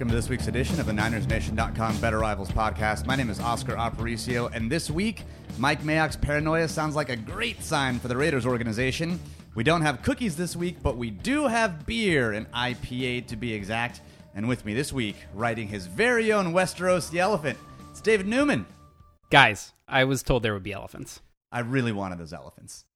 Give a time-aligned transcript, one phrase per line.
[0.00, 3.04] welcome to this week's edition of the NinersNation.com Better Rivals podcast.
[3.04, 5.24] My name is Oscar Aparicio, and this week,
[5.58, 9.20] Mike Mayock's paranoia sounds like a great sign for the Raiders organization.
[9.54, 13.52] We don't have cookies this week, but we do have beer, an IPA to be
[13.52, 14.00] exact.
[14.34, 17.58] And with me this week, riding his very own Westeros the Elephant,
[17.90, 18.64] it's David Newman.
[19.28, 21.20] Guys, I was told there would be elephants.
[21.52, 22.86] I really wanted those elephants.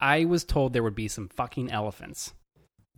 [0.00, 2.32] I was told there would be some fucking elephants.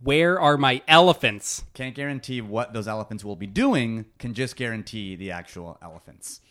[0.03, 1.63] Where are my elephants?
[1.73, 6.41] Can't guarantee what those elephants will be doing, can just guarantee the actual elephants.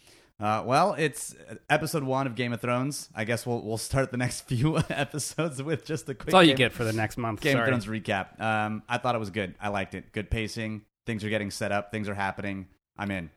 [0.40, 1.36] Uh, well, it's
[1.68, 3.10] episode one of Game of Thrones.
[3.14, 6.26] I guess we'll we'll start the next few episodes with just a quick.
[6.26, 7.40] That's all you get for the next month.
[7.40, 7.62] Game Sorry.
[7.62, 8.40] of Thrones recap.
[8.40, 9.54] Um, I thought it was good.
[9.60, 10.12] I liked it.
[10.12, 10.82] Good pacing.
[11.06, 11.92] Things are getting set up.
[11.92, 12.66] Things are happening.
[12.96, 13.30] I'm in.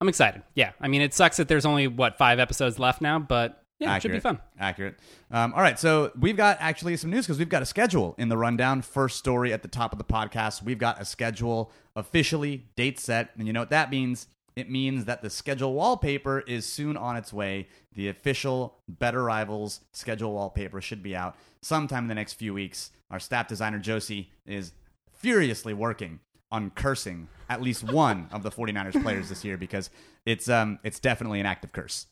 [0.00, 0.42] I'm excited.
[0.54, 3.96] Yeah, I mean, it sucks that there's only what five episodes left now, but yeah,
[3.96, 4.38] it should be fun.
[4.58, 4.98] Accurate.
[5.30, 8.28] Um, all right, so we've got actually some news because we've got a schedule in
[8.28, 8.82] the rundown.
[8.82, 10.62] First story at the top of the podcast.
[10.62, 14.28] We've got a schedule officially, date set, and you know what that means?
[14.54, 17.68] It means that the schedule wallpaper is soon on its way.
[17.94, 22.90] The official Better Rivals schedule wallpaper should be out sometime in the next few weeks.
[23.10, 24.72] Our staff designer Josie is
[25.12, 26.20] furiously working
[26.50, 29.88] on cursing at least one of the 49ers players this year because
[30.26, 32.06] it's um it's definitely an active curse.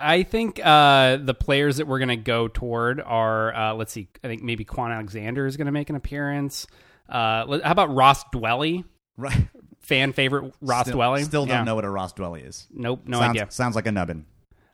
[0.00, 4.08] I think uh, the players that we're going to go toward are, uh, let's see,
[4.22, 6.66] I think maybe Kwon Alexander is going to make an appearance.
[7.08, 8.84] Uh, how about Ross Dwelley?
[9.16, 9.48] Right.
[9.80, 11.24] Fan favorite Ross still, Dwelley?
[11.24, 11.64] Still don't Yeah.
[11.64, 12.68] know what a Ross Dwelley is.
[12.72, 13.50] Nope, no sounds, idea.
[13.50, 14.26] Sounds like a nubbin.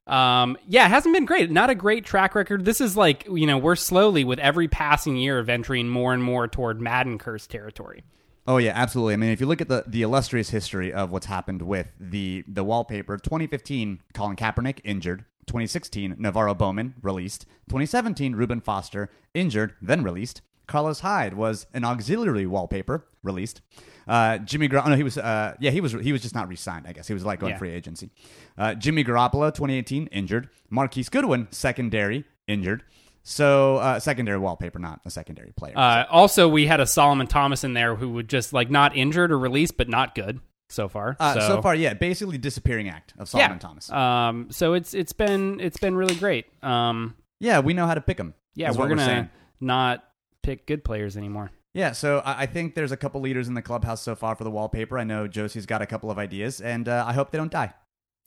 [0.06, 1.50] Um, yeah, it hasn't been great.
[1.50, 2.66] Not a great track record.
[2.66, 6.47] This is like, you know, we're slowly with every passing year venturing more and more
[6.47, 8.03] toward Madden curse territory.
[8.47, 9.14] Oh yeah, absolutely.
[9.14, 12.45] I mean, if you look at the, the illustrious history of what's happened with the
[12.47, 15.25] the wallpaper, 2015, Colin Kaepernick injured.
[15.47, 17.45] 2016, NaVorro Bowman released.
[17.69, 20.41] 2017, Reuben Foster injured, then released.
[20.66, 23.60] Carlos Hyde was an auxiliary wallpaper released.
[24.09, 26.87] Uh, Jimmy oh, no, he was uh, yeah, he was he was just not re-signed.
[26.87, 27.59] I guess he was like going Yeah.
[27.59, 28.10] free agency.
[28.56, 30.49] Uh, Jimmy Garoppolo, 2018, injured.
[30.71, 32.83] Marquise Goodwin, secondary, injured.
[33.24, 35.72] So uh, secondary wallpaper, not a secondary player.
[35.76, 39.32] Uh, also, we had a Solomon Thomas in there who would just like not injured
[39.32, 41.16] or released, but not good so far.
[41.18, 43.58] Uh, so, so far, yeah, basically disappearing act of Solomon yeah.
[43.58, 43.90] Thomas.
[43.90, 46.46] Um, so it's it's been it's been really great.
[46.62, 48.34] Um, yeah, we know how to pick them.
[48.54, 49.30] yeah, we're gonna saying.
[49.58, 50.04] not
[50.42, 51.50] pick good players anymore.
[51.72, 54.50] Yeah, so I, think there's a couple leaders in the clubhouse so far for the
[54.50, 54.96] wallpaper.
[54.96, 57.74] I know Josie's got a couple of ideas, and uh, I hope they don't die.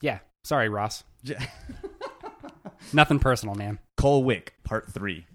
[0.01, 1.05] Yeah, sorry, Ross.
[2.93, 3.79] Nothing personal, man.
[3.97, 5.25] Cole Wick, Part Three.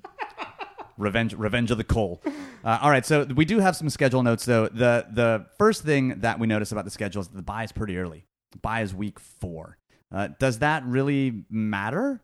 [0.99, 2.23] Revenge, Revenge of the Cole.
[2.65, 4.69] Uh, all right, so we do have some schedule notes though.
[4.69, 7.99] The the first thing that we notice about the schedule is the buy is pretty
[7.99, 8.25] early.
[8.61, 9.79] Buy is week four.
[10.15, 12.23] Uh, does that really matter?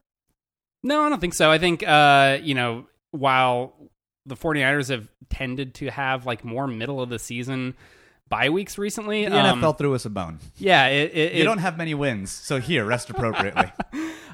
[0.83, 1.51] No, I don't think so.
[1.51, 3.91] I think, uh, you know, while
[4.27, 7.75] the 49ers have tended to have like more middle of the season
[8.29, 10.39] bye weeks recently, The um, NFL threw us a bone.
[10.57, 13.71] yeah, it, it, You it- don't have many wins, so here, rest appropriately.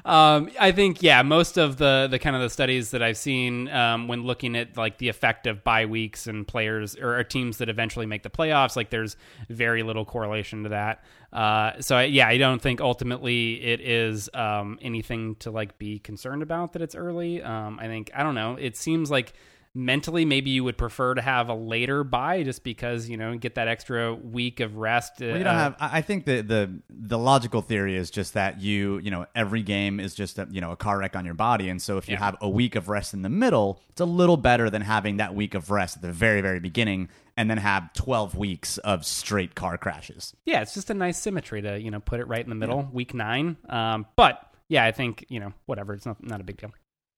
[0.05, 3.67] um, I think, yeah, most of the, the kind of the studies that I've seen
[3.69, 7.57] um, when looking at like the effect of bye weeks and players or, or teams
[7.57, 9.17] that eventually make the playoffs, like there's
[9.49, 11.03] very little correlation to that.
[11.33, 15.99] Uh, so I, yeah, I don't think ultimately it is um, anything to like be
[15.99, 17.41] concerned about that it's early.
[17.41, 18.55] Um, I think I don't know.
[18.55, 19.33] It seems like
[19.75, 23.55] mentally maybe you would prefer to have a later buy just because you know get
[23.55, 25.13] that extra week of rest.
[25.19, 25.75] Well, you don't have.
[25.79, 29.99] I think the the the logical theory is just that you you know every game
[29.99, 32.13] is just a, you know a car wreck on your body, and so if you
[32.13, 32.19] Yeah.
[32.19, 35.35] have a week of rest in the middle, it's a little better than having that
[35.35, 39.55] week of rest at the very very beginning, and then have twelve weeks of straight
[39.55, 40.33] car crashes.
[40.45, 42.87] yeah, it's just a nice symmetry to you know put it right in the middle,
[42.93, 43.57] week nine.
[43.67, 46.71] Um, but yeah, I think you know whatever, it's not not a big deal.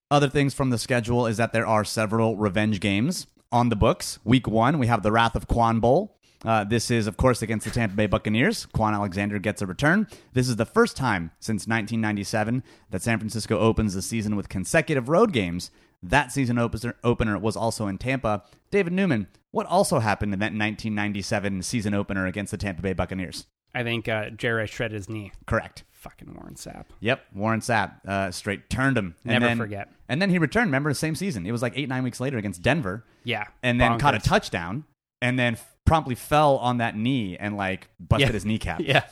[0.09, 4.19] Other things from the schedule is that there are several revenge games on the books.
[4.23, 6.17] Week one, we have the Wrath of Kwon Bowl.
[6.45, 8.67] Uh, this is, of course, against the Tampa Bay Buccaneers.
[8.67, 10.07] Kwon Alexander gets a return.
[10.33, 15.09] This is the first time since 1997 that San Francisco opens the season with consecutive
[15.09, 15.71] road games.
[16.01, 18.43] That season opener, was also in Tampa.
[18.71, 23.47] David Newman, what also happened in that 1997 season opener against the Tampa Bay Buccaneers?
[23.75, 25.31] I think uh, Jerry shredded his knee.
[25.47, 25.83] Correct.
[25.91, 26.85] Fucking Warren Sapp.
[26.99, 29.15] Yep, Warren Sapp uh, straight turned him.
[29.25, 29.89] And Never then- forget.
[30.09, 30.67] And then he returned.
[30.67, 31.45] Remember the same season?
[31.45, 33.03] It was like eight nine weeks later against Denver.
[33.23, 34.85] Yeah, and then caught a touchdown,
[35.21, 38.33] and then f- promply fell on that knee and like busted Yeah.
[38.33, 38.79] his kneecap.
[38.85, 39.03] Yeah,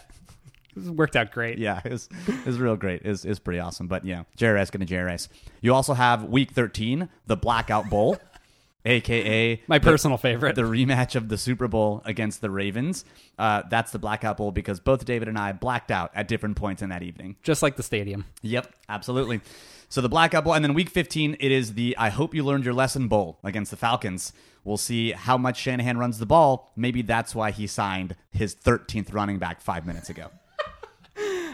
[0.75, 1.57] this worked out great.
[1.57, 3.01] Yeah, it was it was real great.
[3.03, 3.88] It was, it was pretty awesome.
[3.88, 5.27] But yeah, JRS gonna JRS.
[5.62, 8.18] You also have week thirteen, the Blackout Bowl.
[8.88, 10.56] aka My the- personal favorite.
[10.56, 13.03] the rematch of the Super Bowl against the Ravens.
[13.38, 16.81] Uh, that's the blackout bowl because both David and I blacked out at different points
[16.81, 17.36] in that evening.
[17.42, 18.25] Just like the stadium.
[18.44, 19.42] Yep, absolutely.
[19.90, 22.66] So the blackout bowl, and then week 15, it is the I hope you learned
[22.66, 24.34] your lesson bowl against the Falcons.
[24.64, 26.72] We'll see how much Shanahan runs the ball.
[26.76, 30.30] Maybe that's why he signed his 13th running back five minutes ago.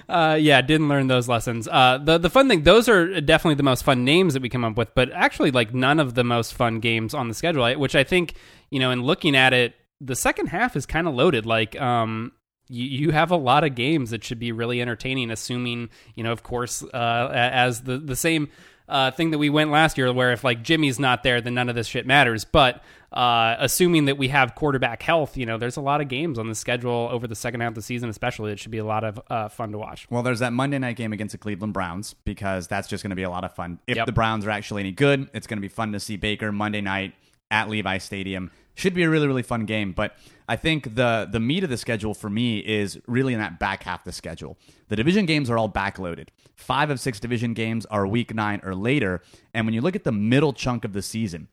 [0.09, 1.67] Uh, yeah, didn't learn those lessons.
[1.67, 4.65] Uh, the the fun thing, those are definitely the most fun names that we come
[4.65, 7.71] up with, but actually, like none of the most fun games on the schedule.
[7.79, 8.33] Which I think,
[8.71, 11.45] you know, in looking at it, the second half is kind of loaded.
[11.45, 12.33] Like, um,
[12.71, 15.29] you you have a lot of games that should be really entertaining.
[15.31, 18.49] Assuming, you know, of course, uh, as the the same.
[18.89, 21.69] Uh, thing that we went last year, where if like Jimmy's not there, then none
[21.69, 22.43] of this shit matters.
[22.43, 22.83] But
[23.13, 26.49] uh, assuming that we have quarterback health, you know, there's a lot of games on
[26.49, 28.51] the schedule over the second half of the season, especially.
[28.51, 30.07] It should be a lot of uh, fun to watch.
[30.09, 33.15] Well, there's that Monday night game against the Cleveland Browns because that's just going to
[33.15, 33.79] be a lot of fun.
[33.87, 34.07] If Yep.
[34.07, 36.81] the Browns are actually any good, it's going to be fun to see Baker Monday
[36.81, 37.13] night
[37.49, 38.51] at Levi Stadium.
[38.75, 40.15] Should be a really really fun game, but
[40.47, 43.83] I think the the meat of the schedule for me is really in that back
[43.83, 44.57] half of the schedule.
[44.87, 46.29] The division games are all backloaded.
[46.55, 49.21] Five of six division games are week nine or later,
[49.53, 51.47] and when you look at the middle chunk of the season,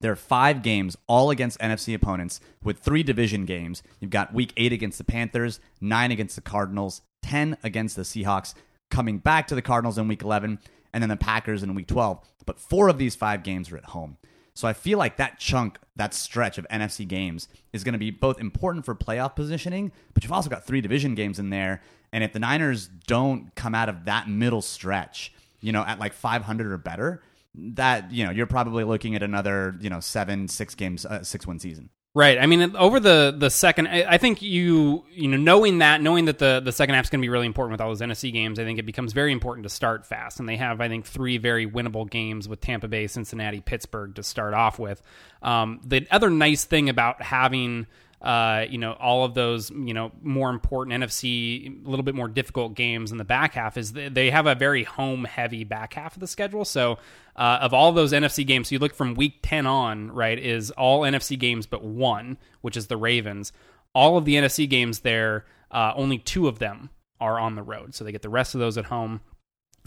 [0.00, 3.82] there are five games, all against NFC opponents, with three division games.
[3.98, 8.54] You've got week eight against the Panthers, nine against the Cardinals, 10 against the Seahawks,
[8.90, 10.60] coming back to the Cardinals in week 11,
[10.92, 12.20] and then the Packers in week 12.
[12.46, 14.18] But four of these five games are at home.
[14.58, 18.10] So I feel like that chunk, that stretch of NFC games is going to be
[18.10, 21.80] both important for playoff positioning, but you've also got three division games in there.
[22.12, 26.12] And if the Niners don't come out of that middle stretch, you know, at like
[26.12, 27.22] 500 or better,
[27.54, 31.46] that you know you're probably looking at another you know seven six games uh, six
[31.46, 32.38] win season Right.
[32.38, 36.24] I mean, over the the second, I, I think you you know knowing that knowing
[36.24, 38.32] that the the second half is going to be really important with all those NFC
[38.32, 40.40] games, I think it becomes very important to start fast.
[40.40, 44.22] And they have, I think, three very winnable games with Tampa Bay, Cincinnati, Pittsburgh to
[44.22, 45.02] start off with.
[45.42, 47.86] Um, the other nice thing about having
[48.20, 52.28] uh, you know, all of those, you know, more important NFC, a little bit more
[52.28, 56.14] difficult games in the back half is they have a very home heavy back half
[56.16, 56.64] of the schedule.
[56.64, 56.98] So,
[57.36, 60.72] uh, of all those NFC games, so you look from week 10 on, right, is
[60.72, 63.52] all NFC games but one, which is the Ravens.
[63.94, 67.94] All of the NFC games there, uh, only two of them are on the road.
[67.94, 69.20] So they get the rest of those at home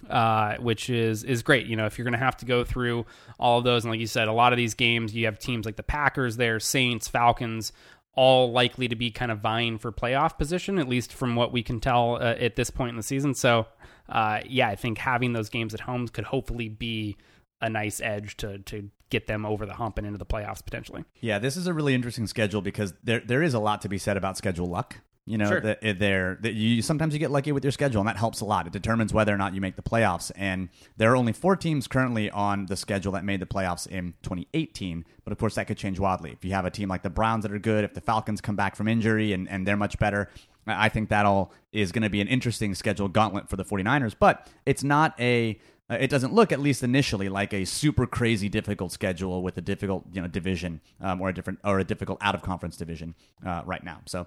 [0.09, 1.67] uh, which is is great.
[1.67, 3.05] You know, if you're going to have to go through
[3.39, 5.65] all of those, and like you said, a lot of these games, you have teams
[5.65, 7.71] like the Packers, there, Saints, Falcons,
[8.15, 11.63] all likely to be kind of vying for playoff position, at least from what we
[11.63, 13.33] can tell uh, at this point in the season.
[13.33, 13.67] So,
[14.09, 17.17] uh, yeah, I think having those games at home could hopefully be
[17.61, 21.03] a nice edge to to get them over the hump and into the playoffs potentially.
[21.19, 23.97] yeah this is a really interesting schedule because there there is a lot to be
[23.97, 24.97] said about schedule luck
[25.31, 25.61] you know Sure.
[25.61, 28.41] that it- there that you sometimes you get lucky with your schedule and that helps
[28.41, 30.67] a lot it determines whether or not you make the playoffs and
[30.97, 35.05] there are only four teams currently on the schedule that made the playoffs in 2018
[35.23, 37.43] but of course that could change wildly if you have a team like the browns
[37.43, 40.29] that are good if the falcons come back from injury and, and they're much better
[40.67, 44.15] i think that all is going to be an interesting schedule gauntlet for the 49ers
[44.19, 45.57] but it's not a
[45.89, 50.05] it doesn't look, at least initially, like a super crazy difficult schedule with a difficult,
[50.13, 53.13] you know, division um, or a different or a difficult out of conference division
[53.45, 53.99] uh, right now.
[54.05, 54.25] So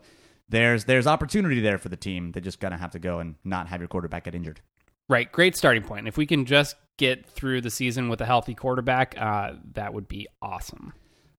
[0.49, 2.33] there's there's opportunity there for the team.
[2.33, 4.61] They just gonna have to go and not have your quarterback get injured.
[5.09, 6.09] Right, great starting point.
[6.09, 10.09] If we can just get through the season with a healthy quarterback, uh, that would
[10.09, 10.95] be awesome.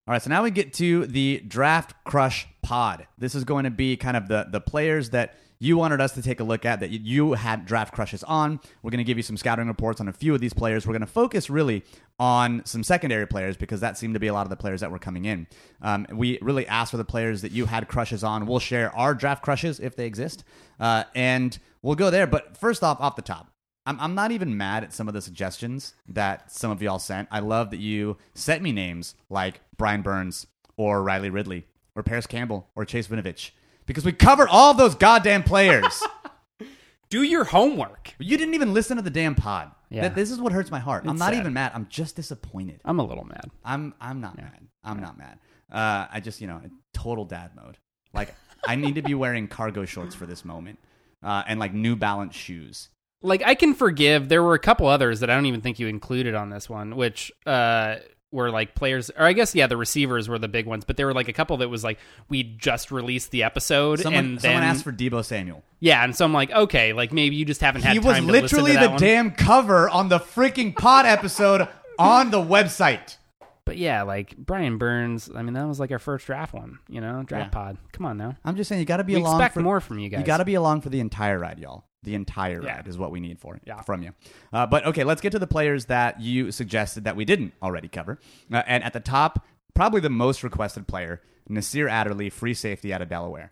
[0.08, 3.08] All right, so now we get to the draft crush pod.
[3.18, 6.22] This is going to be kind of the the players that you wanted us to
[6.22, 8.60] take a look at that you- had draft crushes on.
[8.82, 10.86] We're going to give you some scouting reports on a few of these players.
[10.86, 11.84] We're going to focus really
[12.20, 14.92] on some secondary players because that seemed to be a lot of the players that
[14.92, 15.48] were coming in.
[15.82, 18.46] Um, we really asked for the players that you had crushes on.
[18.46, 20.44] We'll share our draft crushes if they exist,
[20.80, 22.28] uh, and we'll go there.
[22.28, 23.52] But first off, off the top,
[23.86, 27.28] I'm, I'm not even mad at some of the suggestions that some of y'all sent.
[27.32, 31.66] I love that you sent me names like Brian Burns or Riley Ridley
[31.96, 33.52] or Parris Campbell or Chase Winovich
[33.86, 36.02] because we cover all those goddamn players.
[37.10, 38.14] Do your homework.
[38.20, 39.72] you didn't even listen to the damn pod.
[39.90, 40.04] Yeah.
[40.04, 41.04] That- this is what hurts my heart.
[41.08, 41.40] I'm not sad.
[41.40, 41.72] even mad.
[41.76, 42.82] I'm just disappointed.
[42.84, 43.50] I'm a little mad.
[43.64, 44.68] I'm I'm not mad.
[44.84, 45.40] I'm not mad.
[45.72, 46.62] Uh, I just you know
[46.94, 47.78] total dad mode.
[48.14, 48.34] Like
[48.68, 50.80] I need to be wearing cargo shorts for this moment
[51.24, 52.90] uh, and like New Balance shoes.
[53.22, 54.28] Like I can forgive.
[54.28, 56.96] There were a couple others that I don't even think you included on this one,
[56.96, 57.98] which uh,
[58.32, 60.84] were like players, or I guess yeah, the receivers were the big ones.
[60.84, 64.26] But there were like a couple that was like we just released the episode, Someone,
[64.26, 65.64] and someone asked for Deebo Samuel.
[65.80, 68.32] yeah, and so I'm like, okay, like maybe you just haven't had he time was
[68.32, 69.00] literally the one.
[69.00, 71.68] damn cover on the freaking pod episode
[71.98, 73.18] on the website.
[73.66, 75.30] But yeah, like Brian Burns.
[75.34, 76.78] I mean, that was like our first draft one.
[76.88, 77.50] You know, draft Yeah.
[77.50, 77.78] pod.
[77.94, 78.36] Come on now.
[78.46, 80.20] I'm just saying you got to be We along expect for more from you guys.
[80.20, 81.84] You got to be along for the entire ride, y'all.
[82.06, 82.78] The entire Yeah.
[82.78, 83.82] ride is what we need for Yeah.
[83.82, 84.14] from you.
[84.54, 87.88] Uh, but okay, let's get to the players that you suggested that we didn't already
[87.88, 88.20] cover.
[88.52, 93.02] Uh, and at the top, probably the most requested player, Nasir Adderley, free safety out
[93.02, 93.52] of Delaware.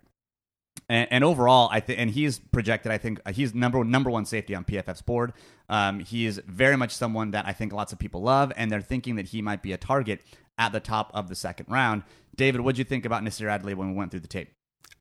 [0.90, 2.92] And, and overall, I think, and he's projected.
[2.92, 5.34] I think uh, he's number number one safety on PFF's board.
[5.70, 8.82] Um, he is very much someone that I think lots of people love, and they're
[8.82, 10.22] thinking that he might be a target
[10.58, 12.04] at the top of the second round.
[12.36, 14.50] David, what did you think about Nasir Adderley when we went through the tape?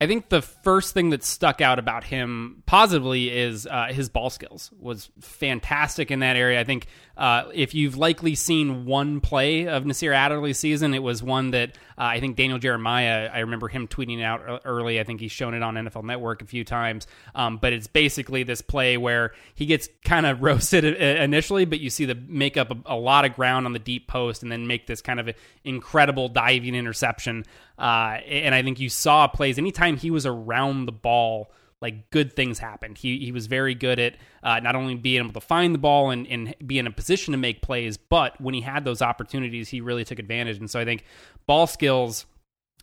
[0.00, 4.30] I think the first thing that stuck out about him positively is uh, his ball
[4.30, 6.60] skills was fantastic in that area.
[6.60, 6.86] I think
[7.22, 11.76] uh, if you've likely seen one play of Nasir Adderley's season, it was one that
[11.96, 13.30] uh, I think Daniel Jeremiah.
[13.32, 14.98] I remember him tweeting out early.
[14.98, 17.06] I think he's shown it on NFL Network a few times.
[17.32, 21.90] Um, but it's basically this play where he gets kind of roasted initially, but you
[21.90, 24.66] see the make up a, a, lot of ground on the deep post and then
[24.66, 25.30] make this kind of
[25.62, 27.44] incredible diving interception.
[27.78, 31.52] Uh, and I think you saw plays anytime he was around the ball
[31.82, 32.96] like good things happened.
[32.96, 36.10] He he was very good at uh, not only being able to find the ball
[36.10, 39.68] and, and be in a position to make plays, but when he had those opportunities,
[39.68, 40.58] he really took advantage.
[40.58, 41.04] And so I think
[41.46, 42.24] ball skills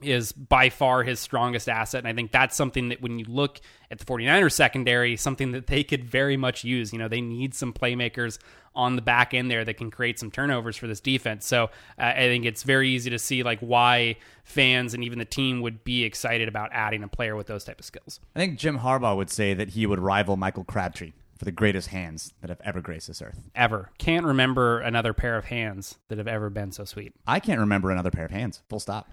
[0.01, 1.99] is by far his strongest asset.
[1.99, 3.59] And I think that's something that when you look
[3.91, 6.93] at the 49ers secondary, something that they could very much use.
[6.93, 8.39] You know, they need some playmakers
[8.75, 11.45] on the back end there that can create some turnovers for this defense.
[11.45, 11.65] So
[11.97, 15.61] uh, I think it's very easy to see like why fans and even the team
[15.61, 18.19] would be excited about adding a player with those type of skills.
[18.35, 21.87] I think Jim Harbaugh would say that he would rival Michael Crabtree for the greatest
[21.87, 23.39] hands that have ever graced this earth.
[23.55, 23.91] Ever.
[23.97, 27.13] Can't remember another pair of hands that have ever been so sweet.
[27.25, 28.61] I can't remember another pair of hands.
[28.69, 29.09] Full stop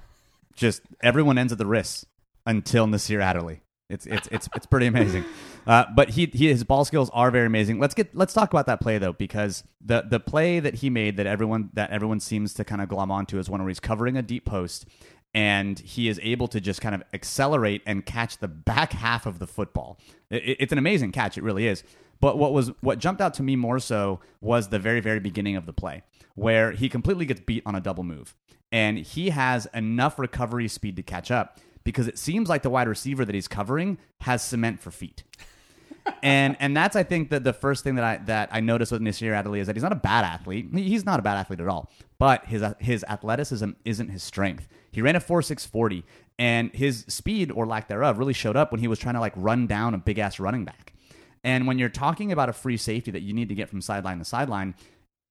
[0.57, 2.07] just everyone ends at the wrists
[2.47, 3.61] until Nasir Adderley.
[3.89, 5.25] It's it's it's it's pretty amazing.
[5.67, 7.81] Uh, but he, he his ball skills are very amazing.
[7.81, 11.17] Let's get let's talk about that play though because the the play that he made
[11.17, 14.17] that everyone that everyone seems to kind of glom onto is one where he's covering
[14.17, 14.87] a deep post
[15.35, 19.41] and he is able to just kind of accelerate and catch the back half of
[19.41, 19.99] the football.
[20.31, 21.37] It, it's an amazing catch.
[21.37, 21.83] It really is.
[22.21, 25.57] But what was what jumped out to me more so was the very very beginning
[25.57, 26.05] of the play
[26.37, 28.37] where he completely gets beat on a double move
[28.77, 32.89] and he has enough recovery speed to catch up because it seems like the wide
[32.89, 35.25] receiver that he's covering has cement for feet.
[36.23, 39.01] and and that's I think that the first thing that I that I noticed with
[39.01, 40.69] Nasir Adderley is that he's not a bad athlete.
[40.75, 41.91] He's not a bad athlete at all.
[42.19, 44.69] But his uh, his athleticism isn't his strength.
[44.93, 46.05] He ran a four six forty,
[46.39, 49.33] and his speed or lack thereof really showed up when he was trying to like
[49.37, 50.93] run down a big ass running back.
[51.43, 54.19] And when you're talking about a free safety that you need to get from sideline
[54.19, 54.75] to sideline,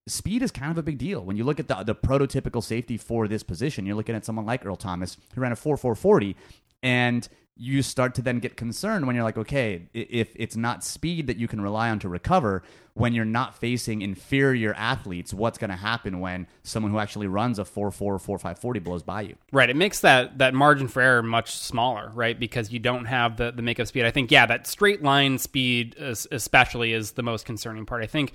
[0.08, 1.24] speed is kind of a big deal.
[1.24, 4.46] When you look at the, the prototypical safety for this position, you're looking at someone
[4.46, 6.36] like Earl Thomas, who ran a 4 4 40,
[6.84, 11.28] and you start to then get concerned when you're like, okay, if it's not speed
[11.28, 12.62] that you can rely on to recover,
[12.96, 17.58] when you're not facing inferior athletes, what's going to happen when someone who actually runs
[17.58, 19.36] a 4 4 4 5 40 blows by you?
[19.54, 19.70] Right.
[19.70, 22.38] It makes that, that margin for error much smaller, right?
[22.38, 24.06] Because you don't have the, the makeup speed.
[24.06, 28.04] I think, yeah, that straight line speed, especially, is the most concerning part.
[28.04, 28.34] I think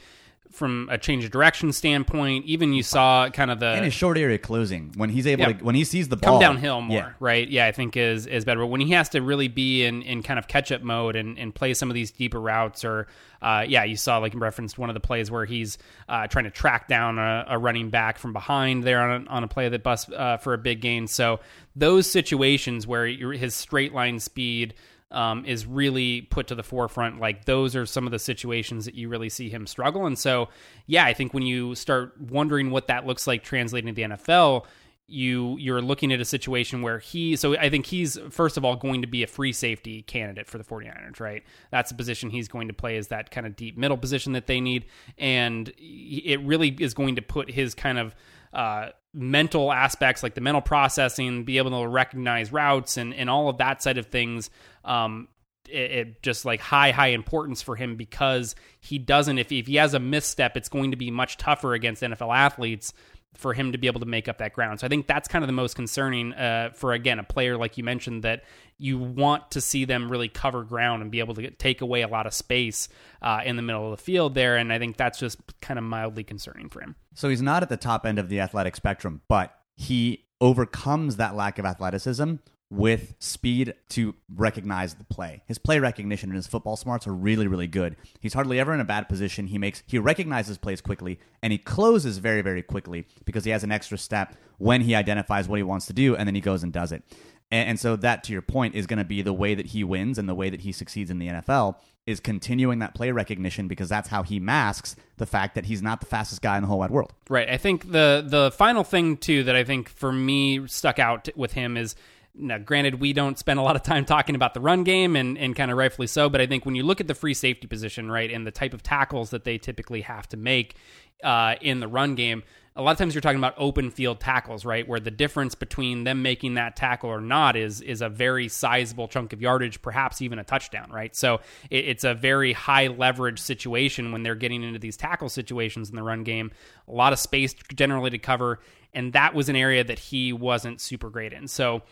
[0.51, 2.45] from a change of direction standpoint.
[2.45, 5.53] Even you saw kind of the in his short area closing when he's able yeah,
[5.53, 7.13] to when he sees the ball come downhill more, yeah.
[7.21, 7.49] right?
[7.49, 8.61] Yeah, I think is is better.
[8.61, 11.39] But when he has to really be in in kind of catch up mode and,
[11.39, 13.07] and play some of these deeper routes, or
[13.43, 15.79] uh, yeah, you saw like referenced one of the plays where he's
[16.09, 19.45] uh, trying to track down a, a, running back from behind there on a, on
[19.45, 21.07] a play that busts uh, for a big gain.
[21.07, 21.41] So
[21.75, 24.75] those situations where his straight line speed
[25.11, 27.21] um, is really put to the forefront.
[27.21, 30.07] Like those are some of the situations that you really see him struggle.
[30.07, 30.49] And so,
[30.87, 34.67] yeah, I think when you start wondering what that looks like translating to the NFL,
[35.11, 38.77] you you're looking at a situation where he so I think he's first of all
[38.77, 41.43] going to be a free safety candidate for the 49ers, right?
[41.71, 44.47] That's the position he's going to play is that kind of deep middle position that
[44.47, 44.87] they need
[45.19, 48.15] and it really is going to put his kind of
[48.53, 53.49] uh, mental aspects like the mental processing, be able to recognize routes and, and all
[53.49, 54.51] of that side of things.
[54.85, 55.29] Um,
[55.69, 59.77] it, it, just like high, high importance for him because he doesn't, if, if he
[59.77, 62.93] has a misstep, it's going to be much tougher against NFL athletes
[63.35, 64.81] for him to be able to make up that ground.
[64.81, 67.79] So I think that's kind of the most concerning uh, for again a player like
[67.79, 68.45] you mentioned that
[68.77, 72.03] you want to see them really cover ground and be able to get, take away
[72.03, 72.89] a lot of space
[73.23, 74.57] uh, in the middle of the field there.
[74.57, 76.97] And I think that's just kind of mildly concerning for him.
[77.15, 81.35] So he's not at the top end of the athletic spectrum, but he overcomes that
[81.35, 82.37] lack of athleticism
[82.71, 85.43] with speed to recognize the play.
[85.47, 87.97] His play recognition and his football smarts are really, really good.
[88.21, 89.49] He's hardly ever in a bad position.
[89.49, 93.65] He makes he recognizes plays quickly and he closes very, very quickly because he has
[93.65, 96.63] an extra step when he identifies what he wants to do and then he goes
[96.63, 97.03] and does it.
[97.51, 99.83] And, and so that, to your point, is going to be the way that he
[99.83, 103.69] wins and the way that he succeeds in the NFL is continuing that play recognition
[103.69, 106.69] because that's how he masks the fact that he's not the fastest guy in the
[106.69, 107.13] whole wide world.
[107.29, 107.49] Right.
[107.49, 111.53] I think the the final thing too that I think for me stuck out with
[111.53, 111.95] him is
[112.35, 115.37] now, granted, we don't spend a lot of time talking about the run game, and,
[115.37, 116.29] and kind of rightfully so.
[116.29, 118.73] But I think when you look at the free safety position, right, and the type
[118.73, 120.77] of tackles that they typically have to make
[121.25, 122.43] uh, in the run game,
[122.77, 124.87] a lot of times you're talking about open field tackles, right?
[124.87, 129.09] Where the difference between them making that tackle or not is is a very sizable
[129.09, 131.15] chunk of yardage, perhaps even a touchdown, right?
[131.15, 135.91] So it, it's a very high leverage situation when they're getting into these tackle situations
[135.91, 136.53] in the run game.
[136.87, 138.61] A lot of space generally to cover,
[138.95, 141.49] and that was an area that he wasn't super great in.
[141.49, 141.83] So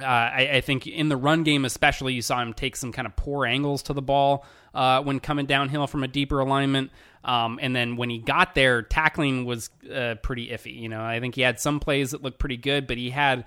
[0.00, 3.06] uh, I, I, think in the run game, especially, you saw him take some kind
[3.06, 6.90] of poor angles to the ball uh, when coming downhill from a deeper alignment.
[7.22, 10.78] Um, and then when he got there, tackling was uh, pretty iffy.
[10.78, 13.44] You know, I think he had some plays that looked pretty good, but he had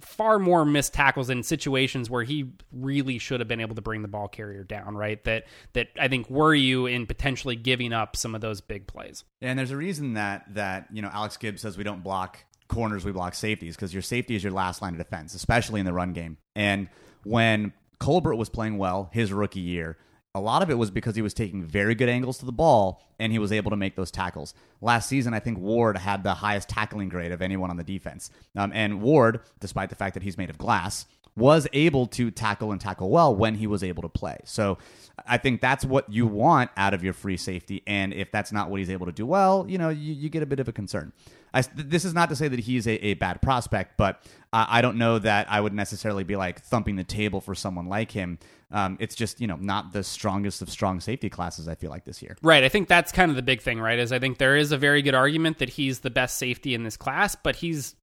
[0.00, 4.02] far more missed tackles in situations where he really should have been able to bring
[4.02, 5.22] the ball carrier down, right?
[5.24, 9.24] That that I think worry you in potentially giving up some of those big plays.
[9.40, 13.04] And there's a reason that that you know Alex Gibbs says we don't block corners,
[13.04, 15.92] we block safeties because your safety is your last line of defense, especially in the
[15.92, 16.36] run game.
[16.54, 16.88] And
[17.24, 19.96] when Colbert was playing well his rookie year,
[20.34, 23.02] a lot of it was because he was taking very good angles to the ball
[23.18, 24.54] and he was able to make those tackles.
[24.80, 28.30] Last season, I think Ward had the highest tackling grade of anyone on the defense.
[28.54, 32.72] Um, and Ward, despite the fact that he's made of glass, was able to tackle
[32.72, 34.38] and tackle well when he was able to play.
[34.44, 34.78] So
[35.26, 37.82] I think that's what you want out of your free safety.
[37.86, 40.42] And if that's not what he's able to do well, you know, you, you get
[40.42, 41.12] a bit of a concern.
[41.52, 44.96] I, this is not to say that he's a, a bad prospect, but I don't
[44.96, 48.38] know that I would necessarily be like thumping the table for someone like him.
[48.70, 51.68] Um, it's just you know not the strongest of strong safety classes.
[51.68, 52.36] I feel like this year.
[52.42, 52.64] Right.
[52.64, 53.78] I think that's kind of the big thing.
[53.78, 53.98] Right.
[53.98, 56.82] Is I think there is a very good argument that he's the best safety in
[56.82, 57.94] this class, but he's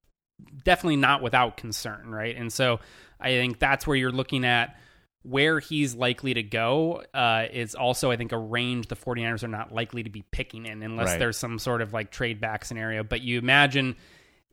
[0.63, 2.09] definitely not without concern.
[2.09, 2.35] Right.
[2.35, 2.79] And so
[3.19, 4.75] I think that's where you're looking at
[5.27, 9.47] where he's likely to go uh, is also, I think, a range the 49ers are
[9.47, 11.19] not likely to be picking in unless right.
[11.19, 13.03] there's some sort of like trade back scenario.
[13.03, 13.95] But you imagine,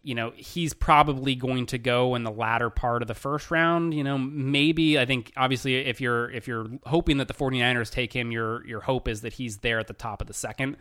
[0.02, 3.92] you know, he's probably going to go in the latter part of the first round.
[3.92, 8.14] You know, maybe I think obviously if you're if you're hoping that the 49ers take
[8.14, 10.78] him, your your hope is that he's there at the top of the second.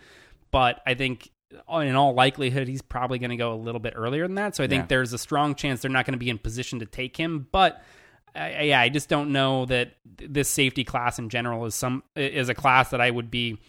[0.51, 1.29] But I think
[1.69, 4.55] in all likelihood, he's probably going to go a little bit earlier than that.
[4.55, 4.88] So I think yeah.
[4.88, 7.48] there's a strong chance they're not going to be in position to take him.
[7.51, 7.83] But
[8.35, 12.50] I, yeah, I just don't know that this safety class in general is some is
[12.50, 13.59] a class that I would be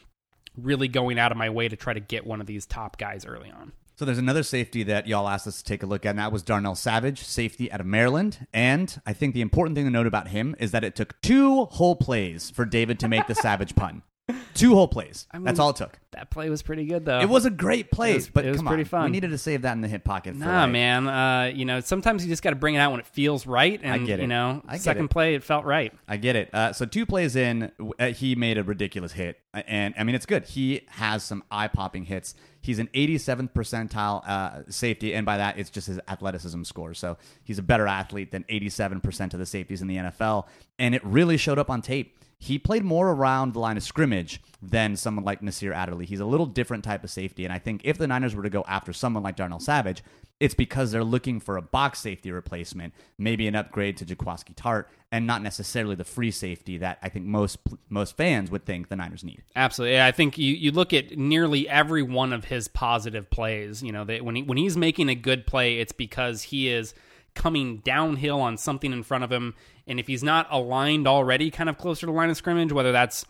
[0.57, 3.25] really going out of my way to try to get one of these top guys
[3.25, 3.72] early on.
[3.96, 6.33] So there's another safety that y'all asked us to take a look at, and that
[6.33, 8.46] was Darnell Savage, safety out of Maryland.
[8.53, 11.66] And I think the important thing to note about him is that it took two
[11.66, 14.03] whole plays for David to make the Savage pun.
[14.55, 15.27] Two whole plays.
[15.31, 15.99] I mean, That's all it took.
[16.12, 17.21] That play was pretty good, though.
[17.21, 18.88] It was a great play, it was, but it was pretty on.
[18.88, 19.05] fun.
[19.05, 20.37] We needed to save that in the hip pocket.
[20.37, 21.09] Nah, like, man.
[21.09, 23.81] Uh, you know, sometimes you just got to bring it out when it feels right.
[23.83, 24.23] And, I get it.
[24.23, 25.11] You know, I second it.
[25.11, 25.92] play, it felt right.
[26.07, 26.55] I get it.
[26.55, 30.27] Uh, so two plays in, uh, he made a ridiculous hit, and I mean, it's
[30.27, 30.45] good.
[30.45, 32.35] He has some eye popping hits.
[32.61, 36.95] He's an 87th percentile uh, safety, and by that, it's just his athleticism score.
[36.95, 40.47] So he's a better athlete than 87% of the safeties in the NFL,
[40.79, 44.42] and it really showed up on tape he played more around the line of scrimmage
[44.61, 46.07] than someone like Nasir Adderley.
[46.07, 47.44] He's a little different type of safety.
[47.44, 50.02] And I think if the Niners were to go after someone like Darnell Savage,
[50.40, 54.87] it's because they're looking for a box safety replacement, maybe an upgrade to Jaquiski Tartt,
[55.12, 58.96] and not necessarily the free safety that I think most most fans would think the
[58.96, 59.44] Niners need.
[59.55, 63.85] Absolutely, I think you, you look at nearly every one of his positive plays.
[63.85, 66.92] You know, that when he, when he's making a good play, it's because he is
[67.35, 69.55] coming downhill on something in front of him.
[69.87, 73.25] And if he's not aligned already, kind of closer to line of scrimmage, whether that's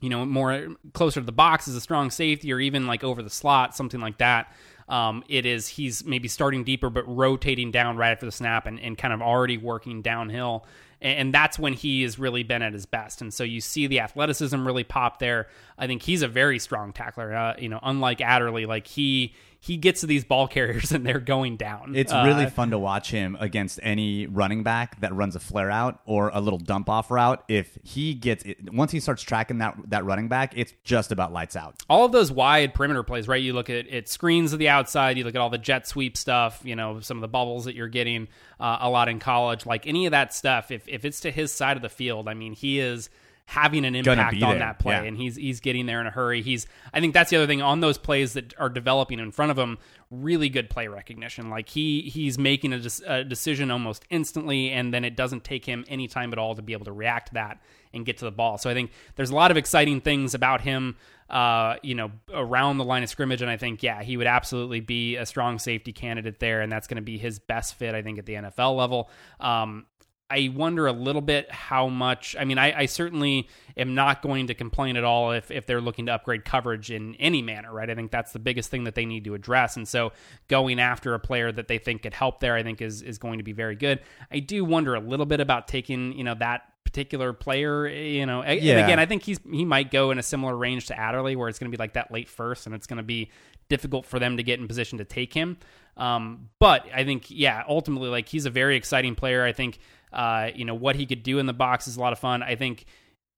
[0.00, 3.22] you know more closer to the box as a strong safety or even like over
[3.22, 4.52] the slot, something like that.
[4.88, 8.80] Um, it is he's maybe starting deeper but rotating down right after the snap and,
[8.80, 10.66] and kind of already working downhill
[11.02, 13.20] and that's when he has really been at his best.
[13.20, 15.48] And so you see the athleticism really pop there.
[15.76, 17.34] I think he's a very strong tackler.
[17.34, 21.20] Uh, you know, unlike Adderley, like he he gets to these ball carriers and they're
[21.20, 21.94] going down.
[21.94, 25.70] It's uh, really fun to watch him against any running back that runs a flare
[25.70, 27.44] out or a little dump off route.
[27.46, 31.32] If he gets it, once he starts tracking that that running back, it's just about
[31.32, 31.76] lights out.
[31.88, 33.40] All of those wide perimeter plays, right?
[33.40, 35.16] You look at it screens to the outside.
[35.16, 36.60] You look at all the jet sweep stuff.
[36.64, 38.26] You know, some of the bubbles that you're getting
[38.58, 39.64] uh, a lot in college.
[39.64, 42.34] Like any of that stuff, if if it's to his side of the field, I
[42.34, 43.10] mean, he is
[43.46, 45.02] having an impact on that play, yeah.
[45.02, 46.42] and he's he's getting there in a hurry.
[46.42, 49.50] He's I think that's the other thing on those plays that are developing in front
[49.50, 49.78] of him.
[50.10, 51.50] Really good play recognition.
[51.50, 55.84] Like he he's making a, a decision almost instantly, and then it doesn't take him
[55.88, 57.60] any time at all to be able to react to that
[57.92, 58.58] and get to the ball.
[58.58, 60.96] So I think there's a lot of exciting things about him.
[61.28, 64.80] Uh, you know, around the line of scrimmage, and I think yeah, he would absolutely
[64.80, 68.02] be a strong safety candidate there, and that's going to be his best fit, I
[68.02, 69.08] think, at the NFL level.
[69.40, 69.86] Um,
[70.30, 72.34] I wonder a little bit how much.
[72.38, 75.80] I mean, I, I, certainly am not going to complain at all if, if they're
[75.80, 77.90] looking to upgrade coverage in any manner, right?
[77.90, 79.76] I think that's the biggest thing that they need to address.
[79.76, 80.12] And so
[80.48, 83.38] going after a player that they think could help there, I think is, is going
[83.38, 84.00] to be very good.
[84.30, 87.86] I do wonder a little bit about taking, you know, that particular player.
[87.86, 88.50] You know, Yeah.
[88.50, 91.48] and again, I think he's he might go in a similar range to Adderley, where
[91.48, 93.30] it's going to be like that late first, and it's going to be
[93.68, 95.56] difficult for them to get in position to take him.
[95.96, 99.44] Um, but I think, yeah, ultimately, like he's a very exciting player.
[99.44, 99.78] I think,
[100.12, 102.42] uh, you know, what he could do in the box is a lot of fun.
[102.42, 102.84] I think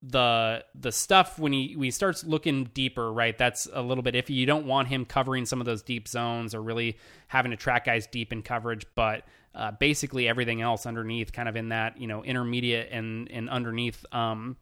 [0.06, 3.36] the the stuff when he when he starts looking deeper, right?
[3.36, 4.34] That's a little bit iffy.
[4.34, 7.86] You don't want him covering some of those deep zones or really having to track
[7.86, 12.06] guys deep in coverage, but uh, basically everything else underneath, kind of in that you
[12.06, 14.56] know intermediate and and underneath um,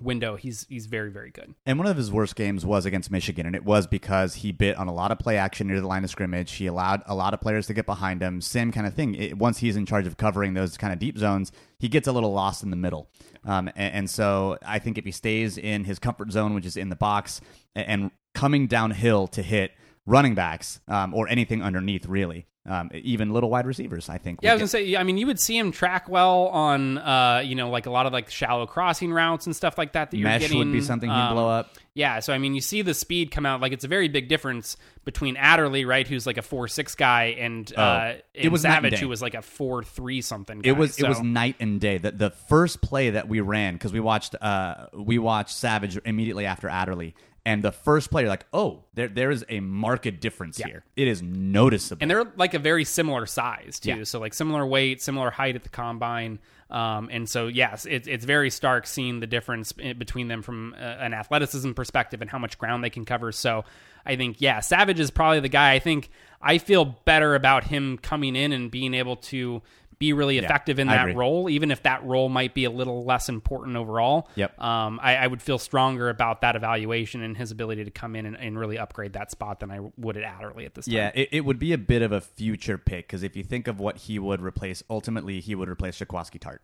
[0.00, 1.54] window, he's he's very very good.
[1.64, 4.76] And one of his worst games was against Michigan, and it was because he bit
[4.76, 6.52] on a lot of play action near the line of scrimmage.
[6.52, 8.40] He allowed a lot of players to get behind him.
[8.40, 9.14] Same kind of thing.
[9.14, 12.12] It, once he's in charge of covering those kind of deep zones, he gets a
[12.12, 13.08] little lost in the middle.
[13.44, 16.76] Um, and, and so I think if he stays in his comfort zone, which is
[16.76, 17.40] in the box,
[17.74, 19.72] and, and coming downhill to hit
[20.06, 24.40] running backs um, or anything underneath, really, um, even little wide receivers, I think.
[24.42, 24.96] Yeah, I was gonna say.
[24.96, 28.06] I mean, you would see him track well on, uh, you know, like a lot
[28.06, 30.10] of like shallow crossing routes and stuff like that.
[30.10, 31.70] That you're Mesh getting, would be something he'd um, blow up.
[31.94, 33.60] Yeah, so I mean, you see the speed come out.
[33.60, 37.36] Like it's a very big difference between Adderley, right, who's like a four six guy,
[37.38, 40.60] and uh, Oh, it was and Savage, who was like a four three something.
[40.60, 40.70] Guy.
[40.70, 41.98] It was it was night and day.
[41.98, 46.44] The the first play that we ran because we watched uh we watched Savage immediately
[46.46, 47.14] after Adderley,
[47.46, 50.84] and the first player, like, oh, there there is a marked difference here.
[50.96, 52.02] It is noticeable.
[52.02, 53.98] and they're like a very similar size too.
[53.98, 54.04] Yeah.
[54.04, 56.40] So like similar weight, similar height at the combine.
[56.70, 60.82] Um, and so yes, it's it's very stark seeing the difference between them from uh,
[60.82, 63.30] an athleticism perspective and how much ground they can cover.
[63.30, 63.64] So
[64.04, 65.74] I think yeah, Savage is probably the guy.
[65.74, 66.10] I think
[66.42, 69.62] I feel better about him coming in and being able to
[69.98, 73.28] be really effective in that role, even if that role might be a little less
[73.28, 74.28] important overall.
[74.34, 74.60] Yep.
[74.60, 78.26] Um, I, I would feel stronger about that evaluation and his ability to come in
[78.26, 80.94] and, and really upgrade that spot than I would at Adderley at this time.
[80.94, 83.68] yeah, it, it would be a bit of a future pick because if you think
[83.68, 86.58] of what he would replace, ultimately he would replace Jaquiski Tartt.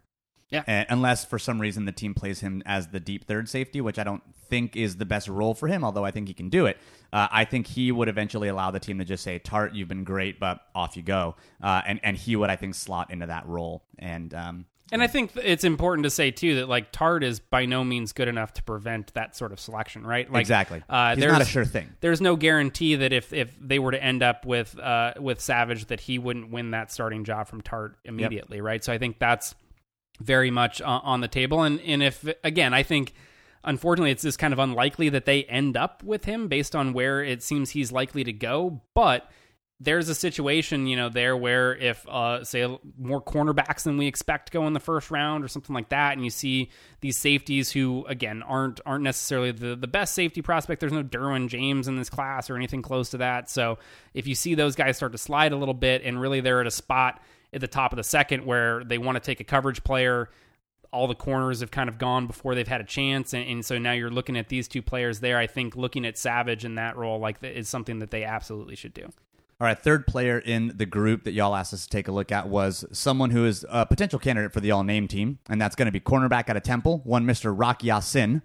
[0.52, 0.62] Yeah.
[0.66, 3.98] And unless for some reason the team plays him as the deep third safety, which
[3.98, 6.66] I don't think is the best role for him, although I think he can do
[6.66, 6.76] it.
[7.12, 10.04] Uh, I think he would eventually allow the team to just say, "Tartt, you've been
[10.04, 13.46] great, but off you go," uh, and and he would, I think, slot into that
[13.46, 13.82] role.
[13.98, 17.64] And um, And I think it's important to say too that like Tartt is by
[17.64, 20.30] no means good enough to prevent that sort of selection, right?
[20.30, 21.88] Like, exactly, Uh, he's there's not a sure thing.
[22.00, 25.86] There's no guarantee that if if they were to end up with uh, with Savage
[25.86, 28.84] that he wouldn't win that starting job from Tartt immediately, right?
[28.84, 29.54] So I think that's
[30.20, 31.62] very much uh, on the table.
[31.62, 33.14] And and if again, I think
[33.64, 37.22] unfortunately it's just kind of unlikely that they end up with him based on where
[37.22, 39.30] it seems he's likely to go, but
[39.84, 44.52] there's a situation, you know, there where if, uh, say, more cornerbacks than we expect
[44.52, 46.70] go in the first round or something like that, and you see
[47.00, 50.78] these safeties who, again, aren't aren't necessarily the, the best safety prospect.
[50.78, 53.50] There's no Derwin James in this class or anything close to that.
[53.50, 53.78] So
[54.14, 56.66] if you see those guys start to slide a little bit, and really they're at
[56.68, 57.20] a spot
[57.52, 60.30] at the top of the second where they want to take a coverage player,
[60.92, 63.78] all the corners have kind of gone before they've had a chance, and, and so
[63.78, 65.38] now you're looking at these two players there.
[65.38, 68.94] I think looking at Savage in that role like is something that they absolutely should
[68.94, 69.04] do.
[69.60, 72.32] All right, third player in the group that y'all asked us to take a look
[72.32, 75.76] at was someone who is a potential candidate for the all name team, and that's
[75.76, 77.54] going to be cornerback out of Temple, one Mr.
[77.56, 78.42] Rock Ya-Sin.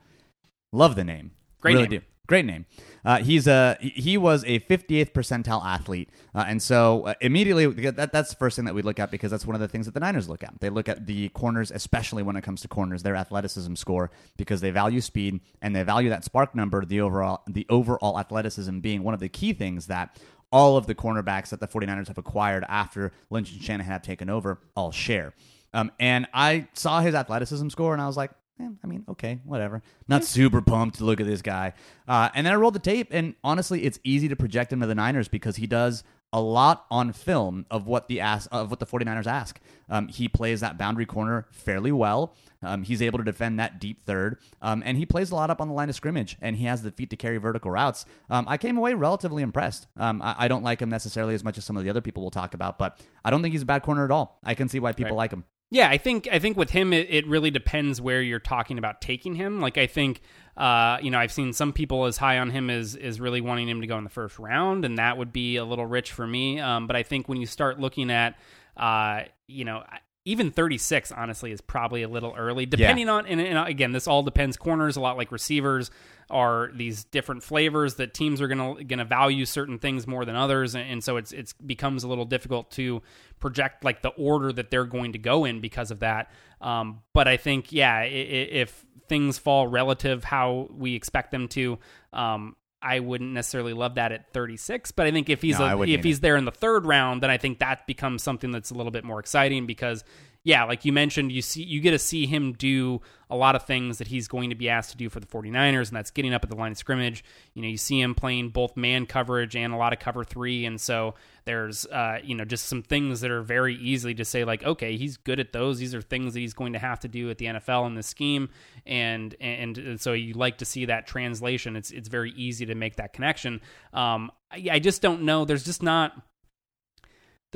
[0.71, 1.31] Love the name.
[1.59, 2.01] Great really name.
[2.01, 2.05] do.
[2.27, 2.65] Great name.
[3.05, 8.11] Uh, he's a he- was a 58th percentile athlete, uh, and so uh, immediately that
[8.11, 9.93] that's the first thing that we look at because that's one of the things that
[9.93, 10.59] the Niners look at.
[10.59, 14.59] They look at the corners, especially when it comes to corners, their athleticism score because
[14.59, 19.03] they value speed and they value that spark number, the overall the overall athleticism being
[19.03, 20.19] one of the key things that
[20.51, 24.29] all of the cornerbacks that the 49ers have acquired after Lynch and Shanahan have taken
[24.29, 25.33] over all share.
[25.73, 29.39] Um, and I saw his athleticism score and I was like, eh, I mean, okay,
[29.43, 29.81] whatever.
[30.07, 31.73] Not super pumped to look at this guy.
[32.07, 34.87] Uh, and then I rolled the tape, and honestly, it's easy to project him to
[34.87, 38.79] the Niners because he does a lot on film of what the ask, of what
[38.81, 39.61] the 49ers ask.
[39.89, 42.35] Um, he plays that boundary corner fairly well.
[42.61, 45.61] Um, he's able to defend that deep third, um, and he plays a lot up
[45.61, 48.03] on the line of scrimmage, and he has the feet to carry vertical routes.
[48.29, 49.87] Um, I came away relatively impressed.
[49.95, 52.23] Um, I, I don't like him necessarily as much as some of the other people
[52.23, 54.37] we'll talk about, but I don't think he's a bad corner at all.
[54.43, 55.17] I can see why people Right.
[55.23, 55.45] like him.
[55.69, 59.01] Yeah, I think I think with him it, it really depends where you're talking about
[59.01, 59.59] taking him.
[59.59, 60.21] Like I think
[60.55, 63.69] uh, you know, I've seen some people as high on him as is really wanting
[63.69, 66.25] him to go in the first round, and that would be a little rich for
[66.25, 66.59] me.
[66.59, 68.39] Um, but I think when you start looking at
[68.77, 69.83] uh, you know,
[70.27, 74.23] even 36 honestly is probably a little early depending on and, and again this all
[74.23, 74.57] depends.
[74.57, 75.89] Corners a lot like receivers
[76.29, 80.25] are these different flavors that teams are going to going to value certain things more
[80.25, 83.01] than others and, and so it's it's becomes a little difficult to
[83.39, 86.29] project like the order that they're going to go in because of that.
[86.59, 91.79] Um, but I think yeah if things fall relative how we expect them to
[92.11, 95.87] um, I wouldn't necessarily love that at 36, but I think if he's No, a,
[95.87, 98.75] if he's there in the third round, then I think that becomes something that's a
[98.75, 100.03] little bit more exciting because
[100.47, 103.63] yeah, like you mentioned, you see you get to see him do a lot of
[103.63, 106.33] things that he's going to be asked to do for the 49ers, and that's getting
[106.33, 107.21] up at the line of scrimmage.
[107.53, 110.63] You know, you see him playing both man coverage and a lot of cover three,
[110.63, 114.45] and so there's uh, you know just some things that are very easily to say
[114.45, 115.79] like, okay, he's good at those.
[115.79, 118.07] These are things that he's going to have to do at the NFL in this
[118.07, 118.47] scheme,
[118.85, 121.75] and and, and so you like to see that translation.
[121.75, 123.59] It's it's very easy to make that connection.
[123.91, 125.43] Um, I, I just don't know.
[125.43, 126.13] There's just not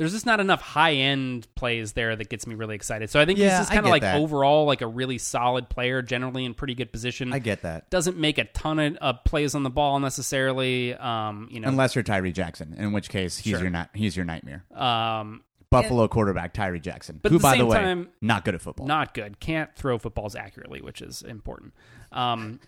[0.02, 3.08] there's just not enough high end plays there that gets me really excited.
[3.08, 4.16] So I think Yeah, he's just kind of like that.
[4.16, 7.32] overall like a really solid player, generally in pretty good position.
[7.32, 7.88] I get that.
[7.90, 10.94] Doesn't make a ton of uh, plays on the ball necessarily.
[10.94, 13.60] Um, you know, Unless you're Tyree Jackson, in which case he's Sure.
[13.60, 14.64] your not he's your nightmare.
[14.74, 18.60] um, Buffalo quarterback Tyree Jackson, But who the by the way time- not good at
[18.60, 18.86] football.
[18.86, 19.40] not good.
[19.40, 21.72] Can't throw footballs accurately, which is important.
[22.10, 22.60] Um,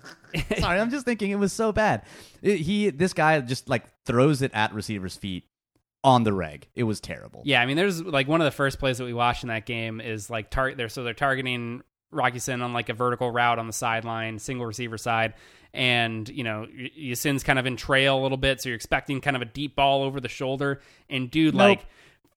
[0.58, 2.02] Sorry, I'm just thinking it was so bad.
[2.42, 5.44] It- he this guy just like throws it at receivers' feet
[6.04, 6.68] on the reg.
[6.74, 7.42] It was terrible.
[7.44, 9.66] Yeah, I mean, there's like one of the first plays that we watched in that
[9.66, 13.58] game is like tar- they're so they're targeting Rock Ya-Sin on like a vertical route
[13.58, 15.34] on the sideline, single receiver side,
[15.74, 19.36] and you know Ya-Sin's kind of in trail a little bit, so you're expecting kind
[19.36, 20.80] of a deep ball over the shoulder,
[21.10, 21.60] and dude Nope.
[21.60, 21.86] like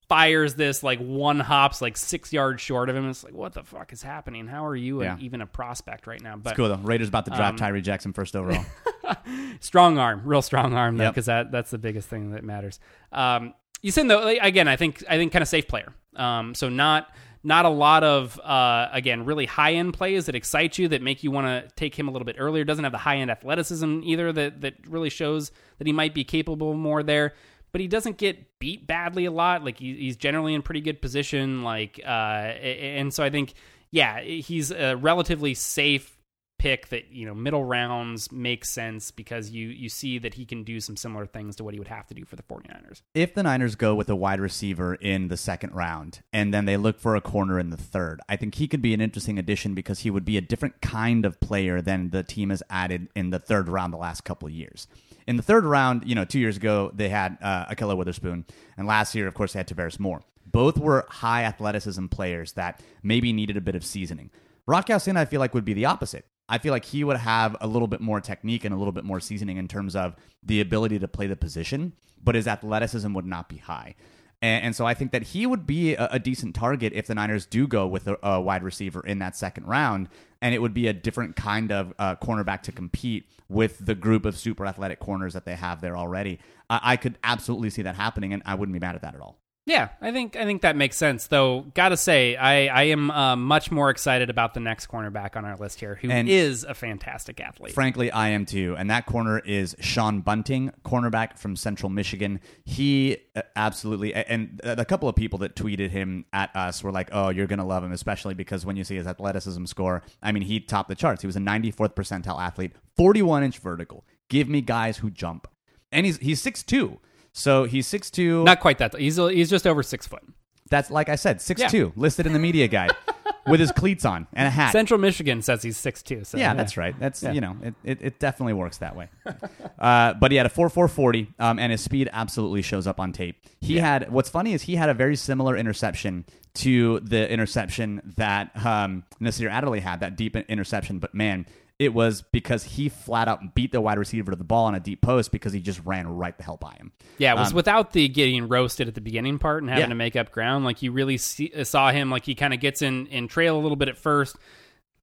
[0.09, 3.09] fires this like one hops like six yards short of him.
[3.09, 4.47] It's like what the fuck is happening?
[4.47, 6.35] How are you a- even a prospect right now?
[6.35, 6.75] But It's cool though.
[6.75, 8.65] Raiders about to draft Um, Tyree Jackson first overall.
[9.59, 11.13] strong arm, real strong arm though, Yep.
[11.13, 12.79] because that that's the biggest thing that matters.
[13.11, 15.93] Um, Ya-Sin though, again, I think I think kind of safe player.
[16.15, 17.07] Um, so not
[17.43, 21.23] not a lot of uh, again really high end plays that excite you that make
[21.23, 22.63] you want to take him a little bit earlier.
[22.63, 26.23] Doesn't have the high end athleticism either that that really shows that he might be
[26.23, 27.33] capable more there.
[27.71, 29.63] But he doesn't get beat badly a lot.
[29.63, 31.63] Like he, he's generally in pretty good position.
[31.63, 33.53] Like uh, and so I think
[33.89, 36.17] yeah, he's a relatively safe
[36.61, 40.63] pick that you know middle rounds makes sense because you you see that he can
[40.63, 43.01] do some similar things to what he would have to do for the 49ers.
[43.15, 46.77] if the Niners go with a wide receiver in the second round and then they
[46.77, 49.73] look for a corner in the third, I think he could be an interesting addition
[49.73, 53.31] because he would be a different kind of player than the team has added in
[53.31, 54.87] the third round the last couple years.
[55.25, 58.45] In the third round, you know, two years ago they had uh, Ahkello Witherspoon,
[58.77, 60.21] and last year, of course, they had Tarvarius Moore.
[60.45, 64.29] Both were high athleticism players that maybe needed a bit of seasoning.
[64.67, 66.25] Rock Sin, I feel like, would be the opposite.
[66.51, 69.05] I feel like he would have a little bit more technique and a little bit
[69.05, 73.25] more seasoning in terms of the ability to play the position, but his athleticism would
[73.25, 73.95] not be high.
[74.41, 77.15] And, and so I think that he would be a, a decent target if the
[77.15, 80.09] Niners do go with a, a wide receiver in that second round.
[80.41, 84.25] And it would be a different kind of uh, cornerback to compete with the group
[84.25, 86.39] of super athletic corners that they have there already.
[86.69, 89.21] I, I could absolutely see that happening, and I wouldn't be mad at that at
[89.21, 89.39] all.
[89.67, 91.27] Yeah, I think I think that makes sense.
[91.27, 95.45] Though, gotta say, I I am uh, much more excited about the next cornerback on
[95.45, 97.73] our list here, who is And- a fantastic athlete.
[97.73, 98.75] Frankly, I am too.
[98.77, 102.39] And that corner is Sean Bunting, cornerback from Central Michigan.
[102.65, 107.09] He uh, absolutely, and a couple of people that tweeted him at us were like,
[107.11, 110.43] oh, you're to love him, especially because when you see his athleticism score, I mean,
[110.43, 111.21] he topped the charts.
[111.21, 114.05] He was a 94th percentile athlete, 41 inch vertical.
[114.27, 115.47] Give me guys who jump.
[115.91, 116.97] And he's he's 6'2.
[117.33, 118.43] So he's six two.
[118.43, 118.95] Not quite that.
[118.95, 120.23] He's he's just over six foot.
[120.69, 122.91] That's like I said, six two, listed in the media guide
[123.47, 124.71] with his cleats on and a hat.
[124.71, 126.23] Central Michigan says he's six two.
[126.23, 126.97] So yeah, that's right.
[126.97, 127.33] That's Yeah.
[127.33, 129.09] you know, it, it, it definitely works that way.
[129.79, 132.99] uh, but he had a four four forty, um, and his speed absolutely shows up
[133.01, 133.35] on tape.
[133.59, 138.51] He had what's funny is he had a very similar interception to the interception that
[138.65, 140.99] um, Nasir Adderley had, that deep interception.
[140.99, 141.45] But man,
[141.81, 144.79] it was because he flat out beat the wide receiver to the ball on a
[144.79, 146.91] deep post because he just ran right the hell by him.
[147.17, 149.87] Yeah, it was Um, without the getting roasted at the beginning part and having Yeah.
[149.89, 150.63] to make up ground.
[150.63, 153.57] Like you really see, uh, saw him, like he kind of gets in in trail
[153.57, 154.35] a little bit at first.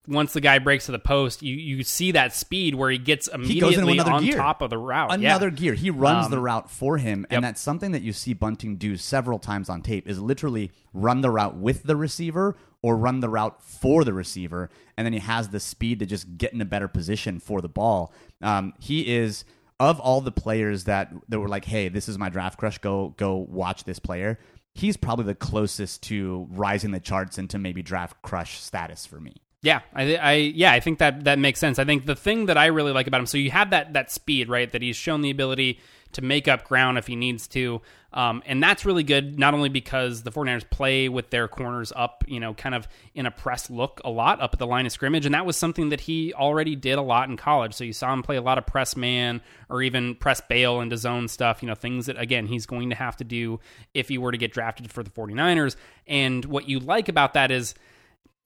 [0.07, 3.27] Once the guy breaks to the post, you you see that speed where he gets
[3.27, 4.37] He immediately another on gear.
[4.37, 5.12] top of the route.
[5.12, 5.55] Another Yeah.
[5.55, 5.75] gear.
[5.75, 7.37] He runs Um, the route for him, yep.
[7.37, 10.09] and that's something that you see Bunting do several times on tape.
[10.09, 14.71] Is literally run the route with the receiver or run the route for the receiver,
[14.97, 17.69] and then he has the speed to just get in a better position for the
[17.69, 18.12] ball.
[18.41, 19.45] Um, he is
[19.81, 22.79] of all the players that that were like, "Hey, this is my draft crush.
[22.79, 24.38] Go go watch this player."
[24.75, 29.35] He's probably the closest to rising the charts into maybe draft crush status for me.
[29.61, 31.81] Yeah, I, I yeah, I think that that makes sense.
[31.81, 34.12] I think the thing that I really like about him, so you have that that
[34.12, 34.71] speed, right?
[34.71, 35.81] That he's shown the ability
[36.12, 37.81] to make up ground if he needs to,
[38.12, 39.38] um, and that's really good.
[39.38, 43.27] Not only because the 49ers play with their corners up, you know, kind of in
[43.27, 45.90] a press look a lot up at the line of scrimmage, and that was something
[45.90, 47.75] that he already did a lot in college.
[47.75, 50.97] So you saw him play a lot of press man or even press bail into
[50.97, 51.62] zone stuff.
[51.62, 53.61] You know, things that again he's going to have to do
[53.92, 55.77] if he were to get drafted for the 49ers.
[56.07, 57.75] And what you like about that is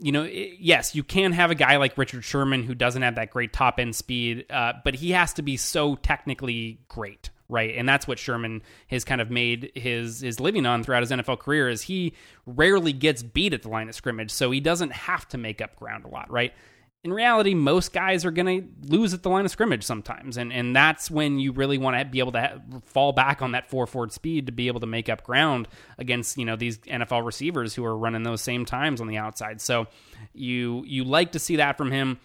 [0.03, 3.31] you know, yes, you can have a guy like Richard Sherman who doesn't have that
[3.31, 7.75] great top end speed, uh, but he has to be so technically great, right?
[7.77, 11.39] And that's what Sherman has kind of made his his living on throughout his NFL
[11.39, 12.15] career is he
[12.47, 15.77] rarely gets beat at the line of scrimmage, so he doesn't have to make up
[15.77, 16.53] ground a lot, right?
[17.05, 20.53] In reality, most guys are going to lose at the line of scrimmage sometimes, and
[20.53, 23.69] and that's when you really want to be able to ha- fall back on that
[23.69, 25.67] four forward speed to be able to make up ground
[25.99, 29.61] against you know these NFL receivers who are running those same times on the outside.
[29.61, 29.89] So
[30.33, 32.19] you you like to see that from him.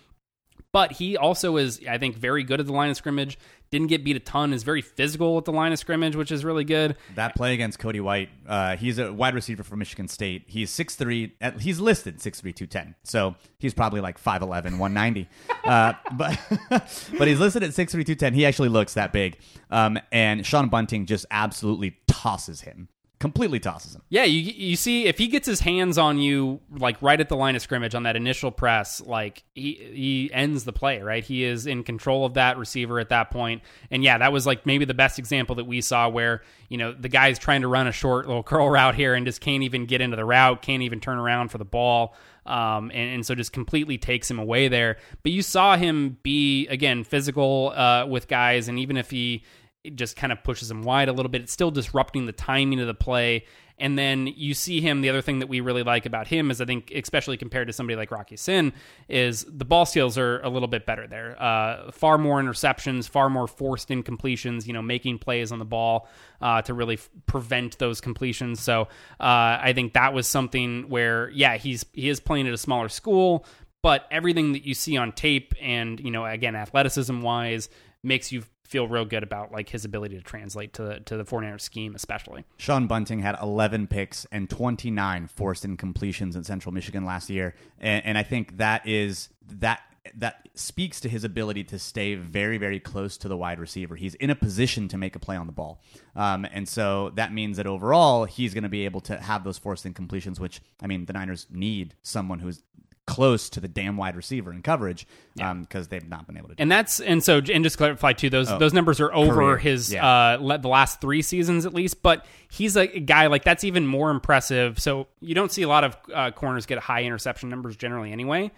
[0.73, 3.39] But he also is, I think, very good at the line of scrimmage.
[3.69, 4.53] Didn't get beat a ton.
[4.53, 6.95] Is very physical at the line of scrimmage, which is really good.
[7.15, 10.43] That play against Cody White, uh, he's a wide receiver from Michigan State.
[10.47, 12.95] He's 6'3", at, he's listed 6'3", 210.
[13.03, 15.27] So he's probably like 5'11", 190.
[15.65, 16.39] uh, but
[17.17, 18.33] but he's listed at 6'3", 210.
[18.33, 19.37] He actually looks that big.
[19.69, 24.01] Um, and Sean Bunting just absolutely tosses him completely tosses him.
[24.09, 27.35] Yeah, you you see if he gets his hands on you like right at the
[27.35, 31.23] line of scrimmage on that initial press, like he he ends the play, right?
[31.23, 33.63] He is in control of that receiver at that point.
[33.89, 36.93] And yeah, that was like maybe the best example that we saw where, you know,
[36.93, 39.85] the guy's trying to run a short little curl route here and just can't even
[39.85, 42.15] get into the route, can't even turn around for the ball.
[42.45, 44.95] Um, and, and, so just completely takes him away there.
[45.21, 49.43] But you saw him be again physical uh, with guys, and even if he
[49.87, 51.41] it just kind of pushes him wide a little bit.
[51.41, 53.45] It's still disrupting the timing of the play.
[53.79, 55.01] And then you see him.
[55.01, 57.73] The other thing that we really like about him is, I think, especially compared to
[57.73, 58.73] somebody like Rock Ya-Sin,
[59.07, 61.41] is the ball skills are a little bit better there.
[61.41, 64.65] Uh, far more interceptions, far more forced incompletions.
[64.65, 66.09] You know, making plays on the ball
[66.41, 68.59] uh, to really f- prevent those completions.
[68.59, 68.87] So
[69.19, 72.89] uh, I think that was something where, yeah, he's he is playing at a smaller
[72.89, 73.45] school,
[73.83, 77.69] but everything that you see on tape and you know, again, athleticism wise,
[78.03, 81.23] makes you feel real good about like his ability to translate to the, to the
[81.23, 82.45] 49ers scheme, especially.
[82.57, 88.05] Sean Bunting had 11 picks and 29 forced incompletions in Central Michigan last year, and,
[88.05, 89.81] and I think that is that
[90.15, 93.95] that speaks to his ability to stay very, very close to the wide receiver.
[93.95, 95.81] He's in a position to make a play on the ball.
[96.15, 99.57] Um, and so that means that overall, he's going to be able to have those
[99.57, 102.63] forced incompletions, which, I mean, the Niners need someone who's
[103.07, 105.49] close to the damn wide receiver in coverage because yeah.
[105.49, 106.55] um, they've not been able to.
[106.59, 109.57] and that's and so and just clarify too those oh, those numbers are over career.
[109.57, 110.05] his yeah.
[110.05, 112.03] uh le- the last three seasons at least.
[112.03, 114.77] But he's a guy like that's even more impressive.
[114.79, 118.51] So you don't see a lot of uh, corners get high interception numbers generally anyway,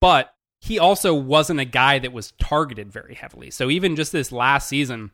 [0.00, 3.50] but he also wasn't a guy that was targeted very heavily.
[3.50, 5.10] So even just this last season,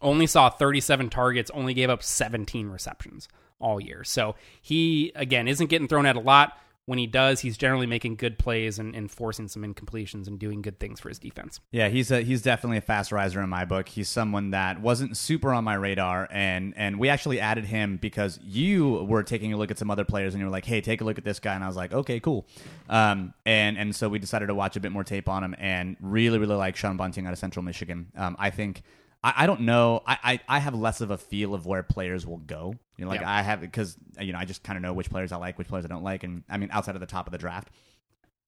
[0.00, 3.28] only saw 37 targets, only gave up 17 receptions
[3.60, 4.02] all year.
[4.02, 8.16] So he again isn't getting thrown at a lot when he does, he's generally making
[8.16, 11.60] good plays and, and, forcing some incompletions and doing good things for his defense.
[11.70, 13.88] Yeah, he's a, he's definitely a fast riser in my book.
[13.88, 18.38] He's someone that wasn't super on my radar, and and we actually added him because
[18.42, 21.00] you were taking a look at some other players, and you were like, "Hey, take
[21.00, 22.46] a look at this guy," and I was like, "Okay, cool."
[22.90, 25.96] Um, and and so we decided to watch a bit more tape on him, and
[26.00, 28.12] really really like Sean Bunting out of Central Michigan.
[28.16, 28.82] Um, I think
[29.24, 30.02] I, I don't know.
[30.06, 32.74] I, I, I have less of a feel of where players will go.
[32.98, 33.32] You know, like yeah.
[33.32, 35.66] I have because you know I just kind of know which players I like, which
[35.66, 37.70] players I don't like, and I mean outside of the top of the draft,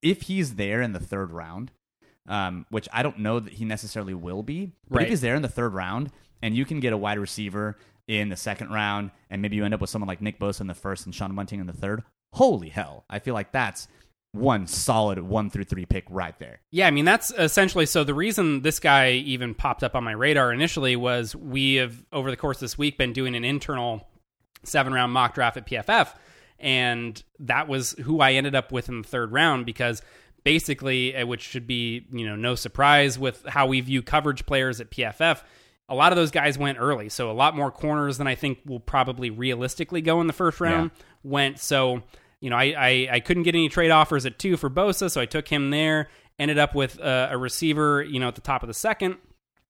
[0.03, 1.73] if he's there in the third round,
[2.29, 5.03] um, which I don't know that he necessarily will be, but right.
[5.05, 6.13] if he's there in the third round
[6.43, 9.75] and you can get a wide receiver in the second round, and maybe you end
[9.75, 12.05] up with someone like Nick Bosa in the first and Sean Bunting in the third,
[12.35, 13.05] holy hell!
[13.09, 13.89] I feel like that's
[14.37, 16.61] one solid one through three pick right there.
[16.71, 20.13] Yeah, I mean that's essentially so the reason this guy even popped up on my
[20.13, 24.07] radar initially was we have over the course of this week been doing an internal
[24.65, 26.15] seven round mock draft at PFF,
[26.59, 30.03] and that was who I ended up with in the third round because
[30.45, 34.81] basically, uh, which should be you know no surprise with how we view coverage players
[34.81, 35.43] at PFF.
[35.89, 38.59] A lot of those guys went early, so a lot more corners than I think
[38.67, 41.03] will probably realistically go in the first round yeah.
[41.23, 41.59] went.
[41.61, 42.03] So
[42.41, 45.21] you know, I, I, I couldn't get any trade offers at two for Bosa, so
[45.21, 46.09] I took him there.
[46.39, 49.17] Ended up with a, a receiver, you know, at the top of the second.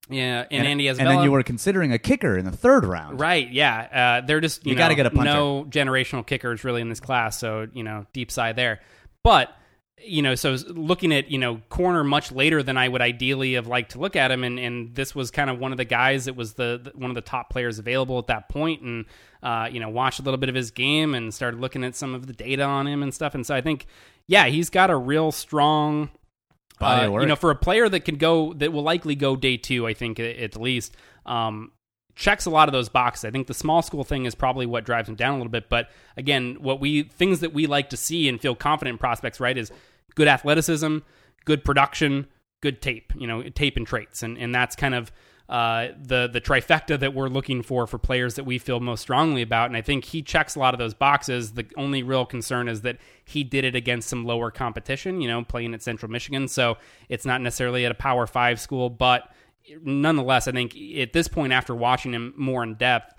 [0.08, 1.10] Yeah, and, and Andy Isabella.
[1.10, 3.50] And then you were considering a kicker in the third round, right?
[3.50, 5.32] Yeah, uh, they're just you, you got to get a punter.
[5.32, 8.80] No generational kickers really in this class, so you know, deep side there.
[9.24, 9.52] But
[10.02, 13.66] you know, so looking at you know corner much later than I would ideally have
[13.66, 16.26] liked to look at him, and, and this was kind of one of the guys
[16.26, 19.04] that was the, the one of the top players available at that point, and
[19.42, 22.14] uh, you know watched a little bit of his game and started looking at some
[22.14, 23.86] of the data on him and stuff, and so I think
[24.26, 26.10] yeah, he's got a real strong
[26.78, 29.56] body uh, You know, for a player that can go that will likely go day
[29.56, 30.96] two, I think at, the least.
[31.24, 31.72] Um,
[32.16, 33.26] checks a lot of those boxes.
[33.26, 35.68] I think the small school thing is probably what drives him down a little bit.
[35.68, 39.38] But again, what we things that we like to see and feel confident in prospects,
[39.38, 39.70] right, is
[40.14, 40.98] good athleticism,
[41.44, 42.26] good production,
[42.62, 44.22] good tape, you know, tape and traits.
[44.22, 45.12] And, and that's kind of
[45.48, 49.42] uh, the the trifecta that we're looking for for players that we feel most strongly
[49.42, 49.66] about.
[49.66, 51.52] And I think he checks a lot of those boxes.
[51.52, 55.44] The only real concern is that he did it against some lower competition, you know,
[55.44, 56.48] playing at Central Michigan.
[56.48, 59.30] So it's not necessarily at a Power Five school, but
[59.82, 63.14] nonetheless, I think at this point, after watching him more in depth,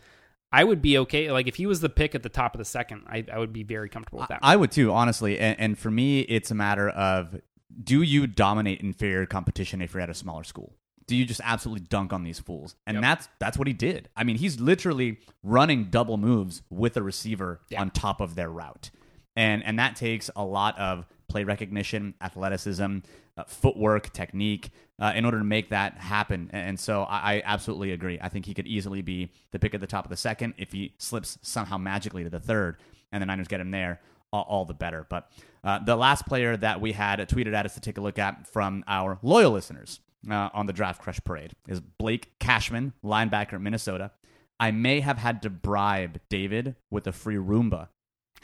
[0.52, 1.32] I would be okay.
[1.32, 3.52] Like if he was the pick at the top of the second, I, I would
[3.54, 4.40] be very comfortable with that.
[4.42, 5.38] I would too, honestly.
[5.40, 7.42] And, and for me, it's a matter of
[7.84, 10.74] do you dominate inferior competition if you're at a smaller school?
[11.06, 12.76] Do you just absolutely dunk on these fools?
[12.86, 13.02] And Yep.
[13.02, 14.10] that's that's what he did.
[14.16, 17.82] I mean, he's literally running double moves with a receiver Yeah.
[17.82, 18.90] on top of their route,
[19.36, 22.98] and and that takes a lot of play recognition, athleticism,
[23.38, 26.50] uh, footwork, technique uh, in order to make that happen.
[26.52, 28.18] And, so I, I absolutely agree.
[28.22, 30.72] I think he could easily be the pick at the top of the second if
[30.72, 32.78] he slips somehow magically to the third,
[33.12, 34.02] and the Niners get him there
[34.34, 35.06] all, all the better.
[35.08, 35.30] But
[35.64, 38.48] uh, the last player that we had tweeted at us to take a look at
[38.48, 43.62] from our loyal listeners uh, on the Draft Crush Parade is Blake Cashman, linebacker at
[43.62, 44.12] Minnesota.
[44.60, 47.90] I may have had to bribe David with a free Roomba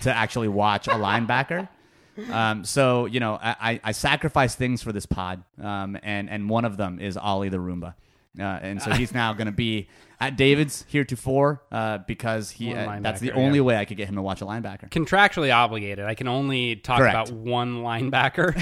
[0.02, 1.70] to actually watch a linebacker.
[2.32, 6.50] Um, so you know, I, I, I sacrifice things for this pod, um, and and
[6.50, 7.96] one of them is Ollie the Roomba,
[8.40, 9.88] uh, and so he's now going to be
[10.20, 13.64] at David's here heretofore uh, because he uh, that's the only yeah.
[13.64, 14.90] way I could get him to watch a linebacker.
[14.90, 16.06] Contractually obligated.
[16.06, 17.30] I can only talk Correct.
[17.30, 18.56] about one linebacker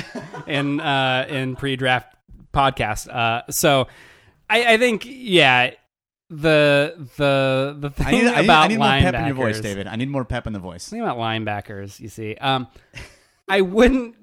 [0.48, 2.16] in uh, in pre-draft
[2.54, 3.14] podcast.
[3.14, 3.88] Uh, so
[4.50, 5.72] I, I think yeah.
[6.34, 9.36] The the the thing I need, I need, about I need more pep in your
[9.36, 9.88] voice, David.
[9.88, 10.88] I need more pep in the voice.
[10.88, 12.36] Think about linebackers, you see.
[12.36, 12.70] Um,
[13.52, 14.16] I wouldn't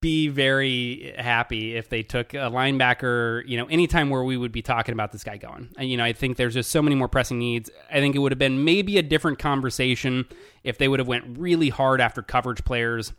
[0.00, 4.62] be very happy if they took a linebacker, you know, anytime where we would be
[4.62, 5.70] talking about this guy going.
[5.78, 7.70] And, you know, I think there's just so many more pressing needs.
[7.90, 10.26] I think it would have been maybe a different conversation
[10.62, 13.12] if they would have went really hard after coverage players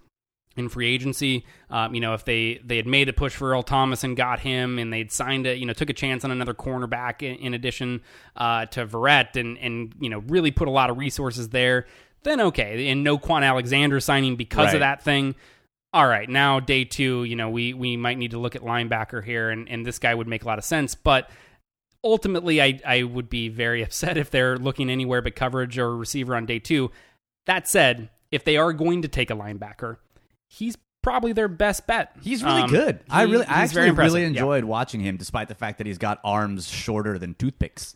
[0.55, 1.45] in free agency.
[1.69, 4.39] Um, you know, if they they had made the push for Earl Thomas and got
[4.39, 7.53] him, and they'd signed a you know took a chance on another cornerback in, in
[7.53, 8.01] addition
[8.37, 11.87] uh, to Verrett, and and you know really put a lot of resources there.
[12.23, 14.75] Then okay, and no Kwon Alexander signing because Right.
[14.75, 15.35] of that thing.
[15.95, 19.23] All right, now day two, you know we we might need to look at linebacker
[19.23, 21.29] here, and and this guy would make a lot of sense, but.
[22.03, 26.35] Ultimately, I, I would be very upset if they're looking anywhere but coverage or receiver
[26.35, 26.91] on day two.
[27.47, 29.97] That said, if they are going to take a linebacker,
[30.47, 32.15] he's probably their best bet.
[32.21, 32.99] He's really Um, good.
[33.09, 34.27] I really, I actually really Yeah.
[34.27, 37.95] enjoyed watching him, despite the fact that he's got arms shorter than toothpicks.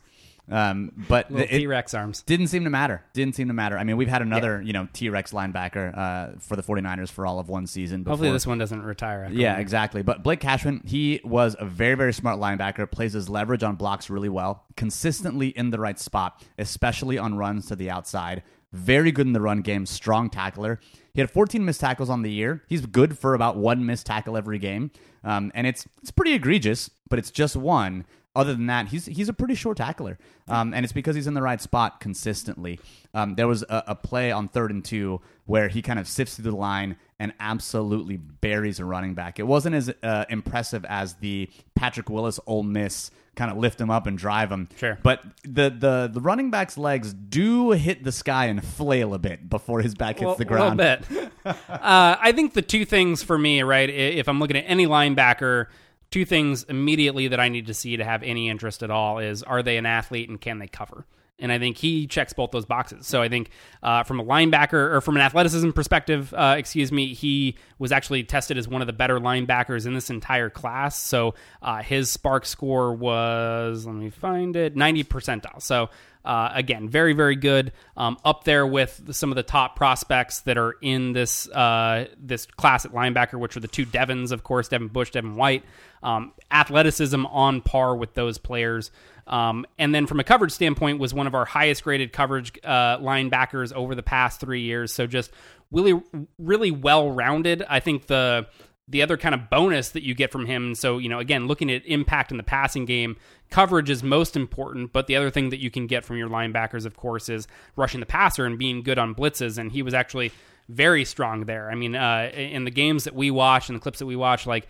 [0.52, 2.22] Um, but the- T Rex arms.
[2.24, 3.04] didn't seem to matter.
[3.14, 3.78] Didn't seem to matter.
[3.78, 7.26] I mean, we've had another, you know, T Rex linebacker uh, for the 49ers for
[7.26, 8.04] all of one season.
[8.04, 8.14] Before.
[8.14, 9.30] Hopefully, this one doesn't retire.
[9.32, 9.62] Yeah, one.
[9.62, 10.02] exactly.
[10.02, 14.10] But Blake Cashman, he was a very, very smart linebacker, plays his leverage on blocks
[14.10, 18.44] really well, consistently in the right spot, especially on runs to the outside.
[18.72, 20.80] Very good in the run game, strong tackler.
[21.14, 22.64] He had 14 missed tackles on the year.
[22.68, 24.92] He's good for about one missed tackle every game,
[25.24, 28.06] um, and it's it's pretty egregious, but it's just one.
[28.40, 30.18] Other than that, he's he's a pretty short tackler,
[30.48, 32.80] um, and it's because he's in the right spot consistently.
[33.14, 36.36] Um, there was a, a play on third and two where he kind of sifts
[36.36, 39.40] through the line and absolutely buries a running back.
[39.40, 43.90] It wasn't as uh, impressive as the Patrick Willis Ole Miss kind of lift him
[43.90, 44.68] up and drive him.
[44.78, 44.98] Sure.
[45.04, 49.50] but the the the running back's legs do hit the sky and flail a bit
[49.50, 50.80] before his back hits Well, the ground.
[50.80, 51.32] A little bit.
[51.46, 53.90] uh, I think the two things for me, right?
[53.90, 55.68] If I'm looking at any linebacker,
[56.12, 59.44] two things immediately that I need to see to have any interest at all is
[59.44, 61.06] are they an athlete and can they cover?
[61.40, 63.08] And I think he checks both those boxes.
[63.08, 63.50] So I think
[63.82, 68.24] uh, from a linebacker or from an athleticism perspective, uh, excuse me, he was actually
[68.24, 70.98] tested as one of the better linebackers in this entire class.
[70.98, 75.62] So uh, his SPARQ score was, let me find it, 90 percentile.
[75.62, 75.90] So
[76.26, 77.72] uh, again, very, very good.
[77.96, 82.46] Um, up there with some of the top prospects that are in this uh, this
[82.46, 85.64] class at linebacker, which are the two Devons, of course, Devin Bush, Devin White.
[86.04, 88.92] Um, athleticism on par with those players.
[89.30, 92.98] Um, and then from a coverage standpoint, was one of our highest graded coverage uh,
[92.98, 94.92] linebackers over the past three years.
[94.92, 95.32] So just
[95.72, 96.02] really,
[96.38, 97.64] really well rounded.
[97.70, 98.48] I think the
[98.90, 100.74] the other kind of bonus that you get from him.
[100.74, 103.18] So, you know, again, looking at impact in the passing game,
[103.52, 104.92] coverage is most important.
[104.92, 108.00] But the other thing that you can get from your linebackers, of course, is rushing
[108.00, 109.60] the passer and being good on blitzes.
[109.60, 110.32] And he was actually
[110.70, 111.70] very strong there.
[111.70, 114.48] I mean, uh, in the games that we watch and the clips that we watch,
[114.48, 114.68] like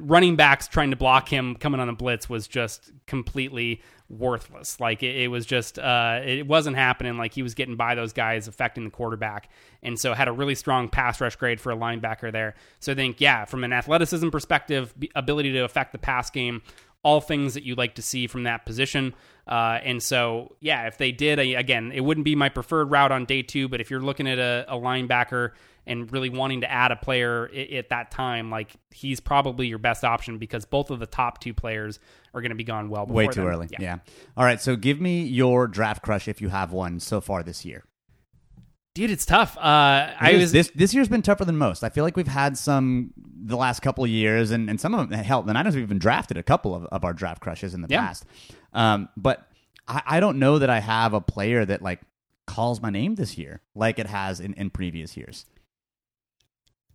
[0.00, 4.80] running backs trying to block him coming on a blitz was just completely worthless.
[4.80, 7.18] Like it, it was just, uh, it wasn't happening.
[7.18, 9.50] Like he was getting by those guys, affecting the quarterback,
[9.82, 12.54] and so had a really strong pass rush grade for a linebacker there.
[12.80, 16.62] So I think, yeah, from an athleticism perspective, ability to affect the pass game,
[17.02, 19.14] all things that you like to see from that position.
[19.46, 23.24] Uh, and so, yeah, if they did, again, it wouldn't be my preferred route on
[23.24, 23.68] day two.
[23.68, 25.52] But if you're looking at a, a linebacker
[25.88, 29.78] and really wanting to add a player i- at that time, like he's probably your
[29.78, 31.98] best option because both of the top two players
[32.34, 33.46] are going to be gone well before Way too then.
[33.50, 33.68] early.
[33.78, 33.96] Yeah.
[34.36, 34.60] All right.
[34.60, 37.84] So give me your draft crush if you have one so far this year.
[38.94, 39.56] Dude, it's tough.
[39.56, 39.60] Uh,
[40.18, 41.84] I This- was this this year's been tougher than most.
[41.84, 45.08] I feel like we've had some the last couple of years, and, and some of
[45.08, 47.82] them hell, the Niners have even drafted a couple of, of our draft crushes in
[47.82, 48.00] the Yeah.
[48.00, 48.24] past.
[48.72, 49.46] Um, but
[49.86, 52.00] I, I don't know that I have a player that like
[52.46, 55.46] calls my name this year like it has in, in previous years.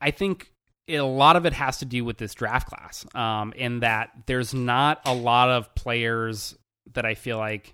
[0.04, 0.52] I think
[0.88, 4.10] it, a lot of it has to do with this draft class, um, in that
[4.26, 6.56] there's not a lot of players
[6.94, 7.74] that I feel like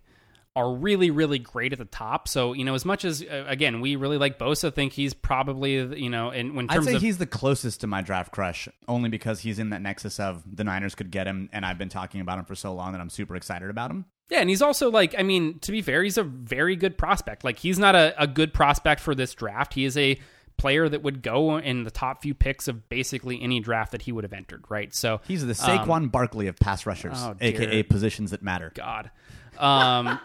[0.55, 2.27] are really, really great at the top.
[2.27, 5.75] So you know, as much as uh, again, we really like Bosa, think he's probably
[5.99, 9.09] you know, in, in I'd say of he's the closest to my draft crush, only
[9.09, 12.21] because he's in that nexus of the Niners could get him, and I've been talking
[12.21, 14.05] about him for so long that I'm super excited about him.
[14.29, 17.43] Yeah, and he's also like, I mean, to be fair, he's a very good prospect.
[17.43, 19.73] Like, he's not a, a good prospect for this draft.
[19.73, 20.19] He is a
[20.59, 24.11] player that would go in the top few picks of basically any draft that he
[24.11, 24.93] would have entered, right?
[24.93, 28.71] So He's the Saquon Barkley of pass rushers, Um, oh, aka positions that matter.
[28.75, 29.09] God,
[29.57, 30.19] um,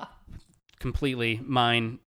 [0.78, 1.98] completely mine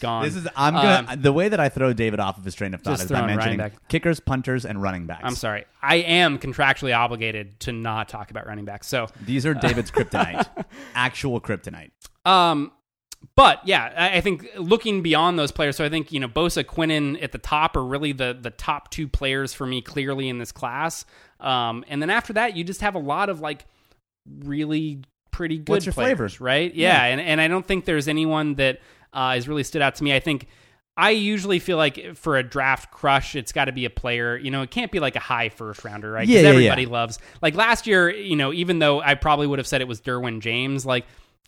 [0.00, 0.24] gone.
[0.24, 2.74] This is I'm gonna Um, the way that I throw David off of his train
[2.74, 5.22] of thought is by mentioning kickers, punters, and running backs.
[5.24, 5.64] I'm sorry.
[5.82, 8.86] I am contractually obligated to not talk about running backs.
[8.88, 10.46] So, These are David's kryptonite,
[10.94, 11.90] actual kryptonite.
[12.24, 12.72] Um,
[13.34, 16.64] but yeah, I, I think looking beyond those players, so I think you know Bosa,
[16.64, 20.38] Quinnen at the top are really the the top two players for me clearly in
[20.38, 21.04] this class.
[21.40, 23.64] Um, and then after that, you just have a lot of like
[24.26, 25.00] really
[25.30, 26.44] pretty good What's your players, flavor?
[26.44, 26.74] right?
[26.74, 28.80] Yeah, and and I don't think there's anyone that
[29.12, 30.14] uh, has really stood out to me.
[30.14, 30.46] I think.
[31.00, 34.36] I usually feel like for a draft crush, it's got to be a player.
[34.36, 36.26] You know, it can't be like a high first rounder, right?
[36.26, 36.54] 'Cause Yeah, yeah, yeah.
[36.54, 37.20] everybody loves.
[37.40, 40.40] Like last year, you know, even though I probably would have said it was Derwin
[40.40, 41.06] James, like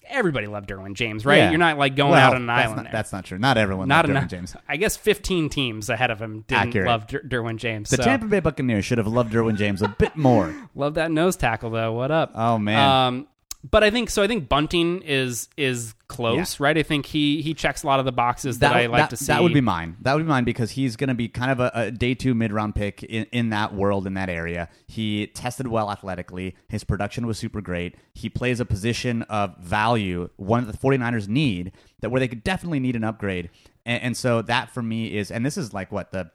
[0.09, 1.38] everybody loved Derwin James, right?
[1.38, 1.51] Yeah.
[1.51, 2.92] You're not like going Well, out on an that's island Not, there.
[2.92, 3.38] that's not true.
[3.38, 3.88] Not everyone.
[3.88, 4.30] not loved Derwin enough.
[4.30, 4.57] James.
[4.68, 6.88] I guess 15 teams ahead of him didn't Accurate.
[6.88, 7.90] love Der- Derwin James.
[7.90, 8.03] The so.
[8.05, 10.55] Tampa Bay Buccaneers should have loved Derwin James a bit more.
[10.74, 11.92] Love that nose tackle though.
[11.92, 12.32] What up?
[12.34, 12.78] Oh man,
[13.09, 13.26] Um,
[13.69, 14.23] but I think so.
[14.23, 16.77] I think Bunting is is close, right?
[16.77, 19.17] I think he he checks a lot of the boxes that, I like that, to
[19.17, 19.27] see.
[19.27, 19.97] that would be mine.
[20.01, 22.35] That would be mine because he's going to be kind of a, a day two
[22.35, 24.69] mid round pick in, in that world, in that area.
[24.87, 26.57] He tested well athletically.
[26.69, 27.97] His production was super great.
[28.15, 32.43] He plays a position of value, one that the 49ers need, that where they could
[32.43, 33.51] definitely need an upgrade.
[33.85, 36.31] And, and so that for me is, and this is like what the.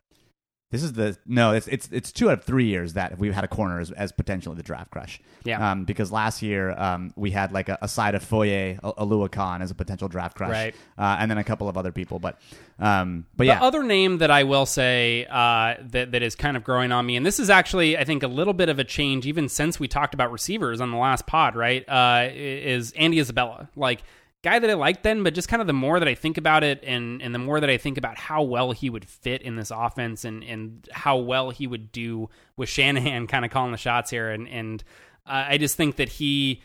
[0.71, 1.53] This is the no.
[1.53, 4.11] It's it's it's two out of three years that we've had a corner as, as
[4.11, 5.21] potentially the draft crush.
[5.43, 5.71] Yeah.
[5.71, 9.69] Um, because last year um, we had like a, a side of Foye, Oluokun as
[9.69, 10.75] a potential draft crush, Right.
[10.97, 12.17] Uh, and then a couple of other people.
[12.19, 12.39] But
[12.79, 16.57] um, but The yeah, other name that I will say uh, that that is kind
[16.57, 18.83] of growing on me, and this is actually I think a little bit of a
[18.83, 21.87] change even since we talked about receivers on the last pod, right?
[21.87, 24.01] Uh, is Andy Isabella like
[24.45, 26.63] guy that I liked then, but just kind of the more that I think about
[26.63, 29.55] it, and and the more that I think about how well he would fit in
[29.55, 33.77] this offense, and and how well he would do with Shanahan, kind of calling the
[33.77, 34.83] shots here, and and
[35.25, 36.61] uh, I just think that he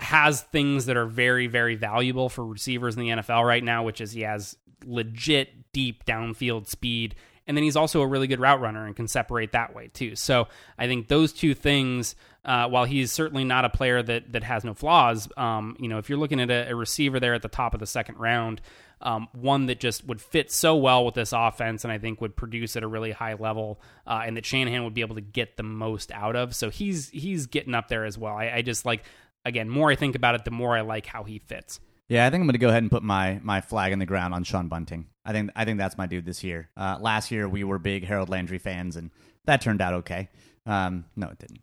[0.00, 4.00] has things that are very, very valuable for receivers in the NFL right now, which
[4.00, 7.14] is he has legit deep downfield speed.
[7.46, 10.14] And then he's also a really good route runner and can separate that way too.
[10.14, 12.14] So I think those two things,
[12.44, 15.98] uh, while he's certainly not a player that that has no flaws, um, you know,
[15.98, 18.60] if you're looking at a, a receiver there at the top of the second round,
[19.00, 22.36] um, one that just would fit so well with this offense, and I think would
[22.36, 25.56] produce at a really high level, uh, and that Shanahan would be able to get
[25.56, 26.54] the most out of.
[26.54, 28.36] So he's he's getting up there as well.
[28.36, 29.04] I, I just like
[29.44, 31.80] again, more I think about it, the more I like how he fits.
[32.08, 34.06] Yeah, I think I'm going to go ahead and put my my flag in the
[34.06, 35.06] ground on Sean Bunting.
[35.24, 36.68] I think I think that's my dude this year.
[36.76, 39.10] Uh, last year we were big Harold Landry fans, and
[39.44, 40.28] that turned out okay.
[40.66, 41.60] Um, no, it didn't.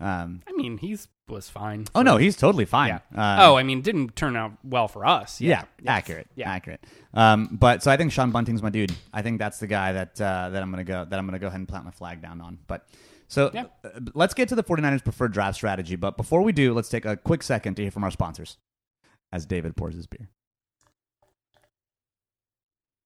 [0.00, 1.86] Um, I mean, he's was fine.
[1.94, 2.88] oh no, he's totally fine.
[2.88, 2.98] Yeah.
[3.16, 5.40] Uh, oh, I mean, didn't turn out well for us.
[5.40, 5.92] Yeah, Yeah.
[5.92, 6.26] accurate.
[6.34, 6.50] Yeah.
[6.50, 6.84] accurate.
[7.14, 8.92] Um, but so I think Sean Bunting's my dude.
[9.12, 11.46] I think that's the guy that uh, that I'm gonna go that I'm gonna go
[11.46, 12.58] ahead and plant my flag down on.
[12.66, 12.88] But
[13.28, 13.66] so Yeah.
[13.84, 15.94] uh, let's get to the 49ers preferred draft strategy.
[15.94, 18.56] But before we do, let's take a quick second to hear from our sponsors.
[19.32, 20.28] As David pours his beer.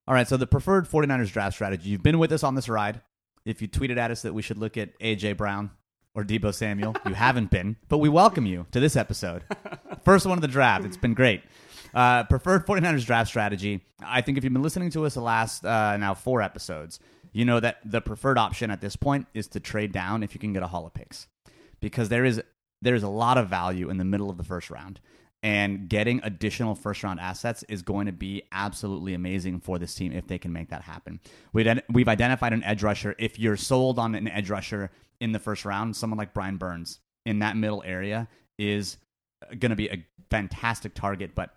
[0.06, 1.88] All right, so the preferred 49ers draft strategy.
[1.90, 3.00] You've been with us on this ride.
[3.44, 5.70] If you tweeted at us that we should look at AJ Brown
[6.14, 9.44] or Deebo Samuel, you haven't been, but we welcome you to this episode.
[10.02, 10.84] First one of the draft.
[10.84, 11.42] It's been great.
[11.94, 13.82] Uh, preferred 49ers draft strategy.
[14.04, 17.00] I think if you've been listening to us the last uh, now four episodes,
[17.32, 20.40] you know that the preferred option at this point is to trade down if you
[20.40, 21.28] can get a haul of picks,
[21.80, 22.42] because there is
[22.82, 25.00] there is a lot of value in the middle of the first round,
[25.44, 30.10] and getting additional first round assets is going to be absolutely amazing for this team
[30.10, 31.20] if they can make that happen.
[31.52, 33.14] We've we've identified an edge rusher.
[33.18, 34.90] If you're sold on an edge rusher
[35.20, 38.26] in the first round, someone like Brian Burns in that middle area
[38.58, 38.96] is
[39.42, 41.54] uh, going to be a fantastic target, but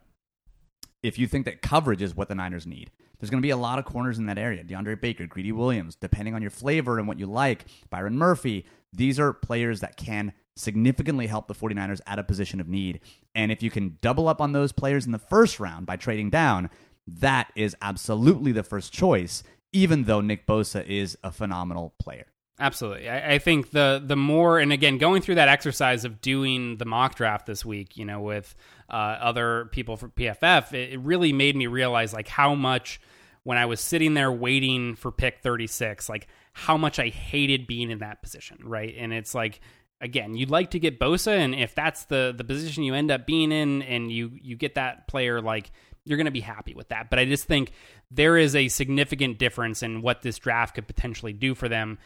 [1.02, 3.58] if you think that coverage is what the Niners need, there's going to be a
[3.58, 4.64] lot of corners in that area.
[4.64, 8.66] DeAndre Baker, Greedy Williams, depending on your flavor and what you like, Byron Murphy.
[8.94, 13.00] These are players that can significantly help the 49ers at a position of need.
[13.36, 16.30] And if you can double up on those players in the first round by trading
[16.30, 16.70] down,
[17.08, 22.28] that is absolutely the first choice, even though Nick Bosa is a phenomenal player.
[22.60, 23.08] Absolutely.
[23.08, 26.86] I, I, think the the more and again going through that exercise of doing the
[26.86, 28.56] mock draft this week, you know, with
[28.90, 33.00] uh, other people for PFF, it, it, really made me realize like how much
[33.44, 37.92] when I was sitting there waiting for pick 36, like how much I hated being
[37.92, 38.96] in that position, right?
[38.98, 39.62] And it's like
[40.02, 43.28] again, you'd like to get Bosa, and if that's the the position you end up
[43.28, 45.70] being in, and you you get that player, like
[46.06, 47.10] you're going to be happy with that.
[47.10, 47.72] But I just think
[48.10, 52.00] there is a significant difference in what this draft could potentially do for them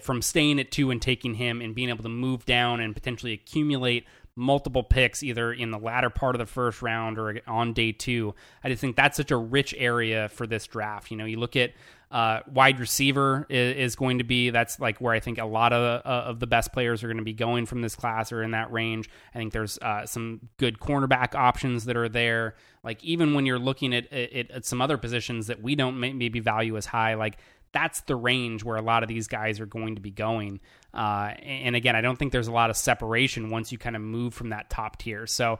[0.00, 3.32] from staying at two and taking him and being able to move down and potentially
[3.32, 7.92] accumulate multiple picks either in the latter part of the first round or on day
[7.92, 8.34] two.
[8.64, 11.10] I just think that's such a rich area for this draft.
[11.10, 11.72] You know, you look at
[12.10, 15.72] uh, wide receiver is, is, going to be that's like where I think a lot
[15.72, 18.42] of uh, of the best players are going to be going from this class or
[18.42, 19.08] in that range.
[19.34, 22.54] I think there's uh, some good cornerback options that are there.
[22.84, 26.40] Like even when you're looking at, at, at some other positions that we don't maybe
[26.40, 27.38] value as high, like
[27.72, 30.60] that's the range where a lot of these guys are going to be going.
[30.92, 34.02] Uh, and again, I don't think there's a lot of separation once you kind of
[34.02, 35.26] move from that top tier.
[35.26, 35.58] So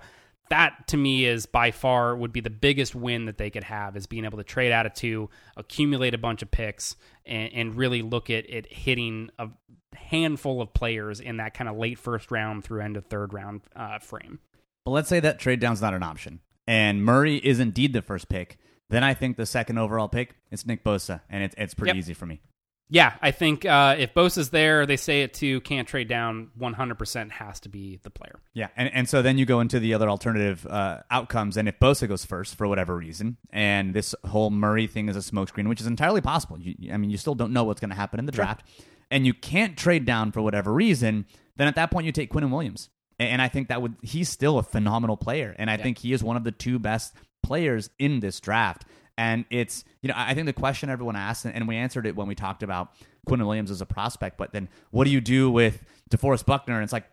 [0.50, 3.96] that to me is by far would be the biggest win that they could have
[3.96, 7.76] is being able to trade out of two, accumulate a bunch of picks, and, and
[7.76, 9.48] really look at it hitting a
[9.94, 13.62] handful of players in that kind of late first round through end of third round
[13.74, 14.40] uh, frame.
[14.84, 18.28] But let's say that trade down's not an option, and Murray is indeed the first
[18.28, 18.58] pick.
[18.92, 21.96] Then I think the second overall pick it's Nick Bosa, and it's it's pretty yep.
[21.96, 22.42] easy for me.
[22.90, 25.62] Yeah, I think uh, if Bosa's there, they say it too.
[25.62, 26.50] Can't trade down.
[26.58, 28.38] One hundred percent has to be the player.
[28.52, 31.78] Yeah, and and so then you go into the other alternative uh, outcomes, and if
[31.78, 35.80] Bosa goes first for whatever reason, and this whole Murray thing is a smokescreen, which
[35.80, 36.58] is entirely possible.
[36.60, 38.66] You, I mean, you still don't know what's going to happen in the draft,
[39.10, 41.24] and you can't trade down for whatever reason.
[41.56, 44.28] Then at that point, you take Quinnen Williams, and, and I think that would he's
[44.28, 45.82] still a phenomenal player, and I yeah.
[45.82, 48.84] think he is one of the two best players in this draft.
[49.18, 52.28] And it's, you know, I think the question everyone asked, and we answered it when
[52.28, 52.94] we talked about
[53.28, 56.74] Quinnen Williams as a prospect, but then what do you do with DeForest Buckner?
[56.74, 57.04] And it's like,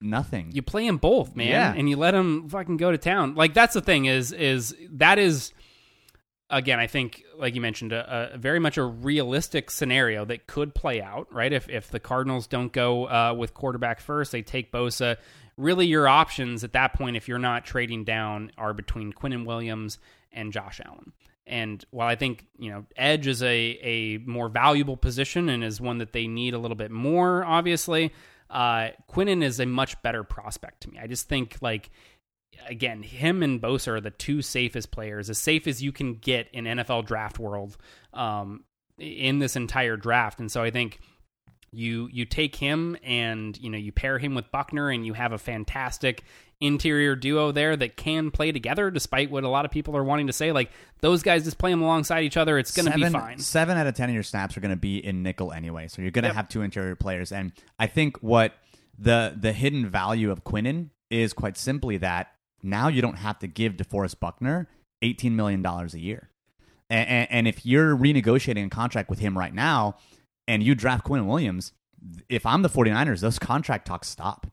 [0.00, 0.52] nothing.
[0.52, 1.74] You play them both, man, yeah.
[1.74, 3.34] and you let them fucking go to town.
[3.34, 5.52] Like that's the thing is is that is
[6.50, 10.74] again, I think like you mentioned, a, a very much a realistic scenario that could
[10.74, 11.52] play out, right?
[11.52, 15.16] If if the Cardinals don't go uh, with quarterback first, they take Bosa
[15.56, 19.98] really your options at that point, if you're not trading down, are between Quinnen Williams
[20.32, 21.12] and Josh Allen.
[21.46, 23.46] And while I think you know edge is a
[23.82, 28.12] a more valuable position and is one that they need a little bit more, obviously,
[28.50, 30.98] uh, Quinnen is a much better prospect to me.
[30.98, 31.90] I just think like
[32.68, 36.48] again, him and Bosa are the two safest players, as safe as you can get
[36.52, 37.76] in NFL draft world
[38.12, 38.64] um,
[38.98, 40.40] in this entire draft.
[40.40, 41.00] And so I think
[41.74, 45.32] you you take him and you know you pair him with Buckner and you have
[45.32, 46.24] a fantastic
[46.60, 50.28] interior duo there that can play together despite what a lot of people are wanting
[50.28, 50.52] to say.
[50.52, 50.70] Like
[51.00, 52.58] those guys just play them alongside each other.
[52.58, 53.38] It's going to be fine.
[53.38, 56.00] 7 out of 10 of your snaps are going to be in nickel anyway so
[56.00, 56.36] you're going to yep.
[56.36, 57.32] have two interior players.
[57.32, 58.54] And I think what
[58.98, 63.46] the the hidden value of Quinnen is quite simply that now you don't have to
[63.46, 64.68] give DeForest Buckner
[65.02, 66.30] 18 million dollars a year.
[66.90, 69.96] And, and, and if you're renegotiating a contract with him right now
[70.46, 71.72] and you draft Quinnen Williams,
[72.28, 74.46] if I'm the 49ers, those contract talks stop.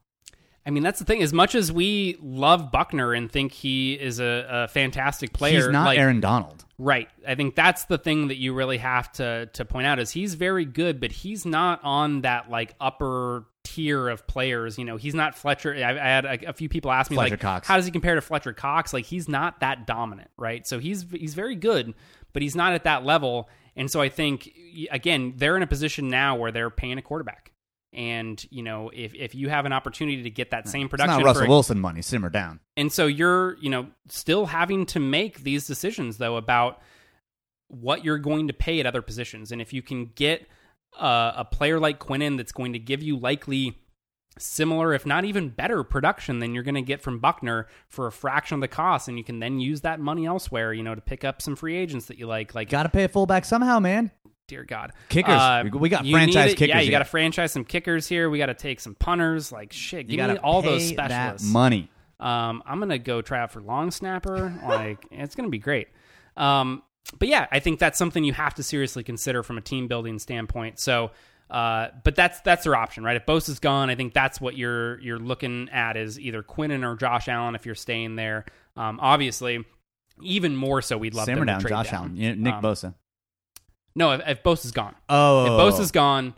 [0.66, 1.24] I mean, that's the thing.
[1.24, 5.70] As much as we love Buckner and think he is a, a fantastic player, he's
[5.70, 7.10] not like, Aaron Donald, right?
[7.28, 10.36] I think that's the thing that you really have to to point out is he's
[10.36, 14.78] very good, but he's not on that like upper tier of players.
[14.78, 15.74] You know, he's not Fletcher.
[15.74, 17.68] I, I had a, a, few people ask me Fletcher like, Cox.
[17.68, 18.94] how does he compare to Fletcher Cox?
[18.94, 20.68] Like, he's not that dominant, right?
[20.68, 21.96] So he's he's very good,
[22.34, 23.50] but he's not at that level.
[23.76, 24.50] And so I think
[24.92, 27.52] again, they're in a position now where they're paying a quarterback.
[27.94, 31.20] And you know, if if you have an opportunity to get that same production, it's
[31.20, 32.02] not Russell Wilson money.
[32.02, 32.62] Simmer down.
[32.78, 36.82] And so you're, you know, still having to make these decisions though about
[37.68, 40.48] what you're going to pay at other positions, and if you can get
[41.00, 43.78] uh, a player like Quinnen that's going to give you likely
[44.40, 48.12] similar, if not even better, production than you're going to get from Buckner for a
[48.12, 51.02] fraction of the cost, and you can then use that money elsewhere, you know, to
[51.02, 52.56] pick up some free agents that you like.
[52.56, 54.12] Like, got to pay a fullback somehow, man.
[54.48, 55.34] Dear God, kickers.
[55.34, 56.68] Uh, we got franchise kickers.
[56.68, 58.30] Yeah, you got to franchise some kickers here.
[58.30, 59.50] We got to take some punters.
[59.50, 61.48] Like shit, you give me all those specialists.
[61.48, 61.90] money.
[62.20, 64.54] Um, I'm gonna go try out for long snapper.
[64.68, 65.88] like, it's gonna be great.
[66.36, 66.84] Um,
[67.18, 70.20] but yeah, I think that's something you have to seriously consider from a team building
[70.20, 70.80] standpoint.
[70.80, 71.12] So
[71.52, 73.18] uh, but that's that's their option, right?
[73.18, 76.96] If Bosa's gone, I think that's what you're you're looking at is either Quinnen or
[76.96, 78.46] Josh Allen if you're staying there.
[78.78, 79.66] Um, obviously,
[80.22, 82.18] even more so, we'd love Simmer them down, Josh down.
[82.18, 82.94] Allen, Nick um, Bosa.
[83.94, 84.96] No, if, if Bosa's gone.
[85.10, 86.34] Oh, if Bosa's gone,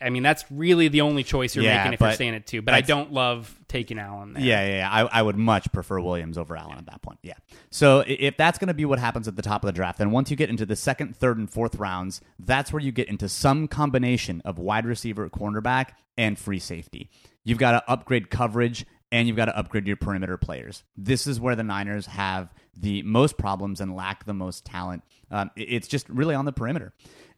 [0.00, 2.46] I mean, that's really the only choice you're Yeah, making if you're but staying at
[2.46, 2.62] two.
[2.62, 4.42] But I don't love taking Allen there.
[4.42, 4.90] Yeah, yeah, yeah.
[4.90, 7.18] I, I would much prefer Williams over Allen at that point.
[7.22, 7.34] Yeah.
[7.70, 10.10] So if that's going to be what happens at the top of the draft, then
[10.10, 13.28] once you get into the second, third, and fourth rounds, that's where you get into
[13.28, 17.10] some combination of wide receiver, cornerback, and free safety.
[17.44, 20.84] You've got to upgrade coverage and you've got to upgrade your perimeter players.
[20.96, 25.02] This is where the Niners have the most problems and lack the most talent.
[25.30, 26.92] Um, it's just really on the perimeter.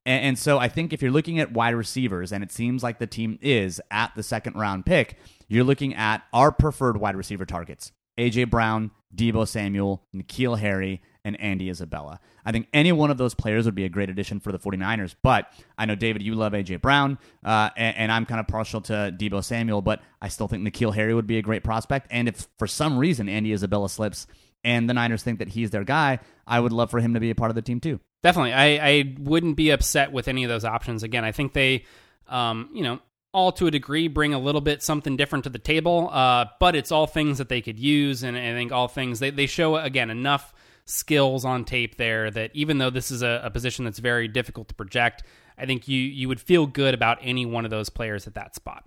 [0.07, 2.98] And, and so I think if you're looking at wide receivers, and it seems like
[2.98, 5.16] the team is at the second round pick,
[5.48, 11.38] you're looking at our preferred wide receiver targets AJ Brown, Deebo Samuel, N'Keal Harry, and
[11.40, 12.20] Andy Isabella.
[12.44, 15.14] I think any one of those players would be a great addition for the 49ers.
[15.22, 18.80] But I know, David, you love AJ Brown, uh, and, and I'm kind of partial
[18.82, 22.09] to Deebo Samuel, but I still think N'Keal Harry would be a great prospect.
[22.11, 24.26] And if for some reason Andy Isabella slips
[24.64, 27.30] and the Niners think that he's their guy, I would love for him to be
[27.30, 28.01] a part of the team too.
[28.22, 28.52] Definitely.
[28.52, 31.02] I, I wouldn't be upset with any of those options.
[31.02, 31.84] Again, I think they,
[32.28, 33.00] um, you know,
[33.32, 36.74] all to a degree bring a little bit something different to the table, uh, but
[36.74, 38.22] it's all things that they could use.
[38.22, 40.52] And I think all things, they, they show, again, enough
[40.84, 44.68] skills on tape there that even though this is a, a position that's very difficult
[44.68, 45.22] to project,
[45.56, 48.54] I think you, you would feel good about any one of those players at that
[48.54, 48.84] spot.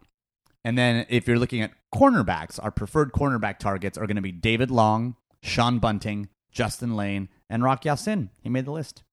[0.65, 4.31] And then if you're looking at cornerbacks, our preferred cornerback targets are going to be
[4.31, 8.29] David Long, Sean Bunting, Justin Layne, and Rock Ya-Sin.
[8.41, 9.03] He made the list.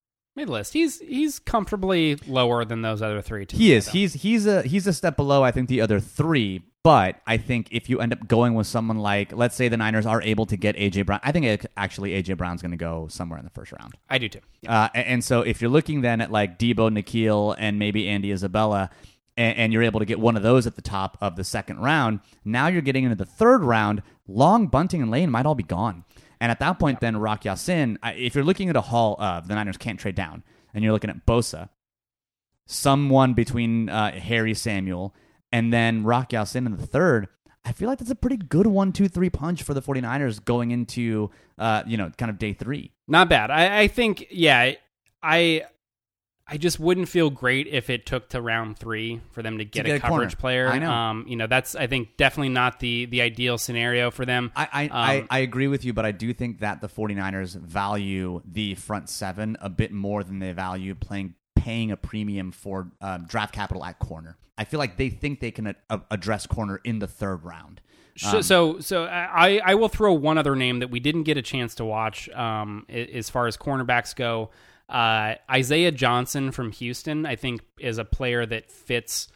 [0.41, 0.72] Mid list.
[0.72, 3.47] He's he's comfortably lower than those other three.
[3.51, 3.84] He is.
[3.84, 3.93] though.
[3.93, 6.62] He's he's a he's a step below I think the other three.
[6.82, 10.07] But I think if you end up going with someone like, let's say the Niners
[10.07, 13.07] are able to get AJ Brown, I think it, actually AJ Brown's going to go
[13.11, 13.99] somewhere in the first round.
[14.09, 14.41] I do too.
[14.66, 18.32] Uh, and, and so if you're looking then at like Deebo, N'Keal, and maybe Andy
[18.32, 18.88] Isabella,
[19.36, 21.80] and, and you're able to get one of those at the top of the second
[21.80, 24.03] round, now you're getting into the third round.
[24.26, 26.05] Long, Bunting, and Layne might all be gone.
[26.41, 29.47] And at that point, then Rock Ya-Sin, I- if you're looking at a haul of
[29.49, 31.68] the Niners can't trade down, and you're looking at Bosa,
[32.66, 35.14] someone between uh, Harry Samuel
[35.53, 37.28] and then Rock Ya-Sin in the third,
[37.64, 40.70] I feel like that's a pretty good one, two, three punch for the 49ers going
[40.70, 42.93] into, uh, you know, kind of day three.
[43.09, 43.51] Not bad.
[43.51, 44.72] I, I think, yeah,
[45.22, 45.64] I
[46.51, 49.84] I just wouldn't feel great if it took to round three for them to get,
[49.86, 50.68] get a a coverage player.
[50.68, 50.90] I know.
[50.90, 54.51] Um, you know, that's I think definitely not the the ideal scenario for them.
[54.57, 57.55] I I, Um, I I agree with you, but I do think that the 49ers
[57.57, 62.90] value the front seven a bit more than they value playing paying a premium for
[63.01, 64.36] uh, draft capital at corner.
[64.59, 67.80] I feel like they think they can a- a- address corner in the third round.
[68.16, 71.42] So, so, so I, I will throw one other name that we didn't get a
[71.42, 74.51] chance to watch um, as far as cornerbacks go.
[74.91, 79.28] Uh, Isaiah Johnson from Houston, I think, is a player that fits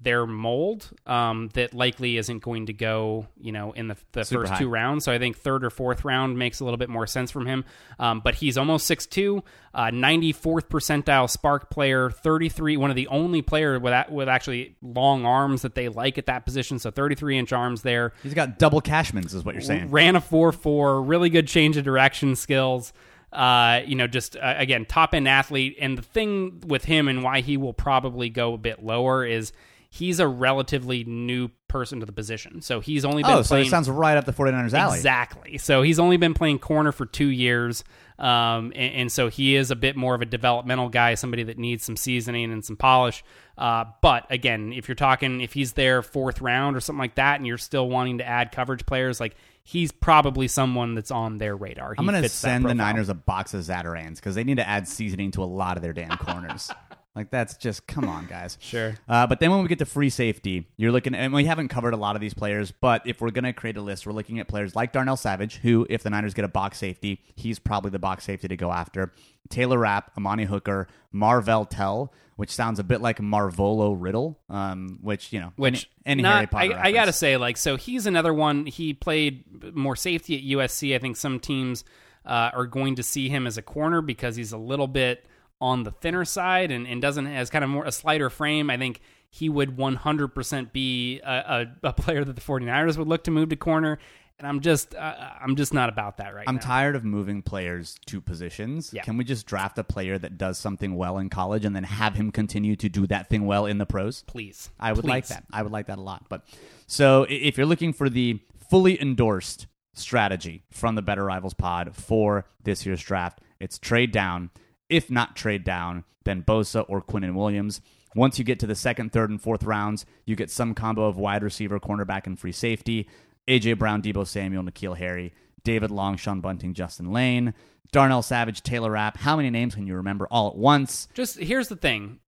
[0.00, 4.42] their mold um, that likely isn't going to go, you know, in the, the Super
[4.42, 4.58] first high.
[4.60, 5.04] two rounds.
[5.04, 7.64] So I think third or fourth round makes a little bit more sense from him.
[7.98, 9.42] Um, but he's almost 6'2",
[9.74, 14.76] uh, 94th percentile SPARQ player, 33, one of the only player with, a- with actually
[14.82, 16.78] long arms that they like at that position.
[16.78, 18.12] So 33 inch arms there.
[18.22, 19.90] He's got double Cashmans, is what you're saying.
[19.90, 22.92] Ran a 4 4, really good change of direction skills.
[23.32, 25.76] Uh, you know, just uh, again, top end athlete.
[25.80, 29.52] And the thing with him and why he will probably go a bit lower is
[29.90, 32.62] he's a relatively new person to the position.
[32.62, 33.66] So he's only been Oh, so playing.
[33.66, 34.96] it sounds right up the 49ers alley.
[34.96, 35.58] Exactly.
[35.58, 37.84] So he's only been playing corner for two years,
[38.18, 41.58] um, and, and so he is a bit more of a developmental guy, somebody that
[41.58, 43.22] needs some seasoning and some polish.
[43.56, 47.36] Uh, but again, if you're talking, if he's there fourth round or something like that,
[47.36, 51.56] and you're still wanting to add coverage players, like he's probably someone that's on their
[51.56, 51.94] radar.
[51.98, 52.74] I'm going to send the.
[52.74, 55.82] Niners a box of Zatarain's because they need to add seasoning to a lot of
[55.82, 56.70] their damn corners.
[57.18, 58.56] like, that's just, come on, guys.
[58.68, 58.94] Sure.
[59.08, 61.94] Uh, but then when we get to free safety, you're looking, and we haven't covered
[61.94, 64.38] a lot of these players, but if we're going to create a list, we're looking
[64.38, 67.90] at players like Darnell Savage, who, if the Niners get a box safety, he's probably
[67.90, 69.12] the box safety to go after.
[69.48, 75.32] Taylor Rapp, Amani Hooker, Marvell Tell, which sounds a bit like Marvolo Riddle, um, which,
[75.32, 76.78] you know, Which any not- Harry Potter.
[76.78, 78.66] I, I gotta say, like, so he's another one.
[78.66, 80.94] He played more safety at USC.
[80.94, 81.84] I think some teams
[82.24, 85.24] uh, are going to see him as a corner because he's a little bit
[85.60, 88.70] on the thinner side and, and doesn't has kind of more a slighter frame.
[88.70, 89.00] I think
[89.30, 93.48] he would 100% be a, a, a player that the 49ers would look to move
[93.50, 93.98] to corner.
[94.38, 96.60] And I'm just, uh, I'm just not about that right I'm now.
[96.60, 98.92] tired of moving players to positions.
[98.92, 99.02] Yeah.
[99.02, 102.14] Can we just draft a player that does something well in college and then have
[102.14, 104.22] him continue to do that thing well in the pros?
[104.28, 105.44] Please, I would like that.
[105.52, 106.26] I would like that a lot.
[106.28, 106.46] But
[106.86, 108.38] so if you're looking for the
[108.70, 114.50] fully endorsed strategy from the Better Rivals pod for this year's draft, it's trade down.
[114.88, 117.80] If not trade down, then Bosa or Quinnen Williams.
[118.14, 121.16] Once you get to the second, third, and fourth rounds, you get some combo of
[121.18, 123.08] wide receiver, cornerback, and free safety.
[123.46, 125.32] AJ Brown, Deebo Samuel, N'Keal Harry,
[125.64, 127.54] David Long, Sean Bunting, Justin Layne,
[127.92, 129.16] Darnell Savage, Taylor Rapp.
[129.16, 131.08] How many names can you remember all at once?
[131.14, 132.20] Just here's the thing.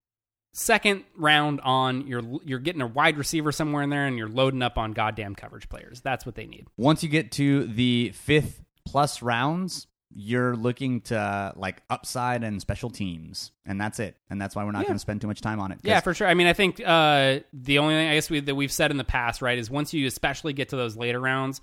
[0.52, 4.62] second round on you're you're getting a wide receiver somewhere in there and you're loading
[4.62, 6.00] up on goddamn coverage players.
[6.00, 6.66] That's what they need.
[6.76, 12.90] Once you get to the fifth plus rounds, you're looking to like upside and special
[12.90, 14.16] teams, and that's it.
[14.28, 14.88] And that's why we're not Yeah.
[14.88, 15.78] going to spend too much time on it.
[15.82, 16.26] Yeah, for sure.
[16.26, 18.96] I mean, I think uh, the only thing I guess we, that we've said in
[18.96, 21.60] the past, right, is once you especially get to those later rounds,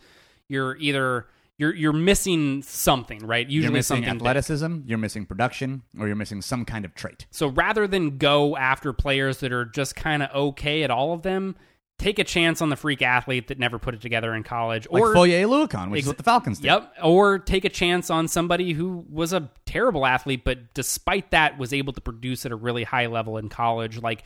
[0.47, 1.27] you're either
[1.57, 3.45] you're you're missing something, right?
[3.49, 4.21] Usually you're missing something big.
[4.21, 7.25] athleticism, you're missing production, or you're missing some kind of trait.
[7.31, 11.23] So rather than go after players that are just kind of okay at all of
[11.23, 11.55] them,
[11.99, 15.01] take a chance on the freak athlete that never put it together in college, Like
[15.01, 16.67] or Foye Oluokun, which is Ex- what the Falcons did.
[16.67, 16.93] Yep.
[17.03, 21.73] Or take a chance on somebody who was a terrible athlete, but despite that was
[21.73, 24.01] able to produce at a really high level in college.
[24.01, 24.23] Like,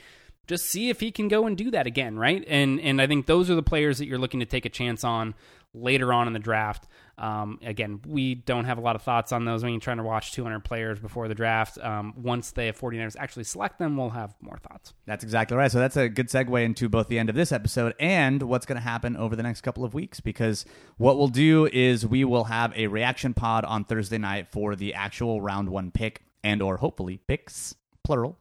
[0.47, 2.43] just see if he can go and do that again, right?
[2.47, 5.03] And and I think those are the players that you're looking to take a chance
[5.03, 5.33] on
[5.73, 6.87] later on in the draft.
[7.17, 10.03] Um, again, we don't have a lot of thoughts on those when you're trying to
[10.03, 11.77] watch 200 players before the draft.
[11.79, 14.93] Um, once the 49ers actually select them, we'll have more thoughts.
[15.05, 15.71] That's exactly right.
[15.71, 18.77] So that's a good segue into both the end of this episode and what's going
[18.77, 20.19] to happen over the next couple of weeks.
[20.19, 20.65] Because
[20.97, 24.93] what we'll do is we will have a reaction pod on Thursday night for the
[24.93, 28.37] actual round one pick and or hopefully picks plural.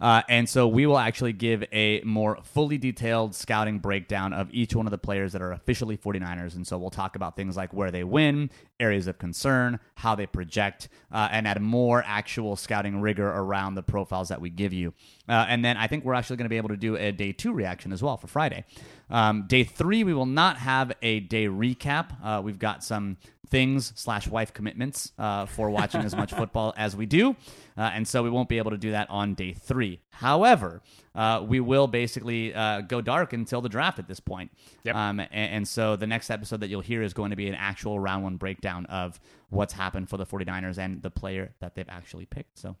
[0.00, 4.74] Uh, and so we will actually give a more fully detailed scouting breakdown of each
[4.74, 6.54] one of the players that are officially 49ers.
[6.56, 10.26] And so we'll talk about things like where they win, areas of concern, how they
[10.26, 14.94] project, uh, and add more actual scouting rigor around the profiles that we give you.
[15.28, 17.32] Uh, and then I think we're actually going to be able to do a day
[17.32, 18.64] two reaction as well for Friday.
[19.10, 22.16] Um, day three, we will not have a day recap.
[22.24, 23.18] Uh, we've got some
[23.50, 27.36] things slash wife commitments uh, for watching as much football as we do,
[27.76, 30.00] uh, and so we won't be able to do that on day three.
[30.10, 30.80] However,
[31.14, 34.52] uh, we will basically uh, go dark until the draft at this point.
[34.84, 34.94] Yep.
[34.94, 37.56] Um, and, and so the next episode that you'll hear is going to be an
[37.56, 41.88] actual round one breakdown of what's happened for the 49ers and the player that they've
[41.88, 42.58] actually picked.
[42.58, 42.76] So.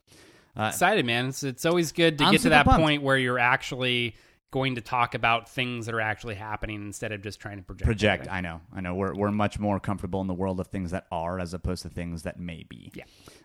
[0.56, 1.26] Uh, excited, man.
[1.28, 2.80] It's, it's always good to I'm get to that pumped.
[2.80, 4.16] point where you're actually
[4.50, 7.86] going to talk about things that are actually happening instead of just trying to project.
[7.86, 8.22] project.
[8.22, 8.34] everything.
[8.34, 8.60] I know.
[8.74, 8.94] I know.
[8.94, 11.88] We're we're much more comfortable in the world of things that are as opposed to
[11.88, 12.92] things that may be.
[12.94, 13.04] Yeah.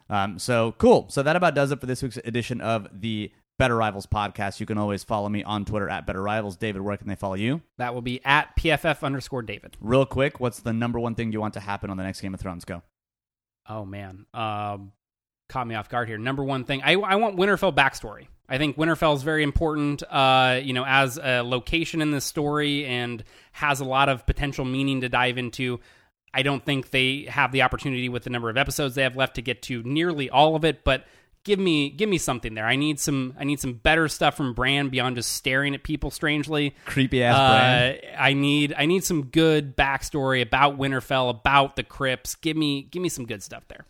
[0.10, 0.40] Um.
[0.40, 1.08] So cool.
[1.10, 4.60] So that about does it for this week's edition of the Better Rivals podcast.
[4.60, 6.58] You can always follow me on Twitter at Better Rivals.
[6.58, 7.62] David, where can they follow you?
[7.78, 9.78] That will be at PFF underscore David.
[9.80, 12.34] Real quick, what's the number one thing you want to happen on the next Game
[12.34, 12.66] of Thrones?
[12.66, 12.82] Go.
[13.68, 14.92] Oh man, um,
[15.50, 16.18] caught me off guard here.
[16.18, 18.28] Number one thing, I, I want Winterfell backstory.
[18.48, 22.86] I think Winterfell is very important, uh, you know, as a location in this story
[22.86, 23.24] and
[23.54, 25.80] has a lot of potential meaning to dive into.
[26.34, 29.36] I don't think they have the opportunity with the number of episodes they have left
[29.36, 31.06] to get to nearly all of it, but
[31.46, 32.66] give me give me something there.
[32.66, 36.12] I need some I need some better stuff from Bran beyond just staring at people
[36.12, 36.76] strangely.
[36.86, 37.38] Creepy ass.
[37.38, 42.36] Uh, I need I need some good backstory about Winterfell, about the crypts.
[42.36, 43.86] Give me give me some good stuff there.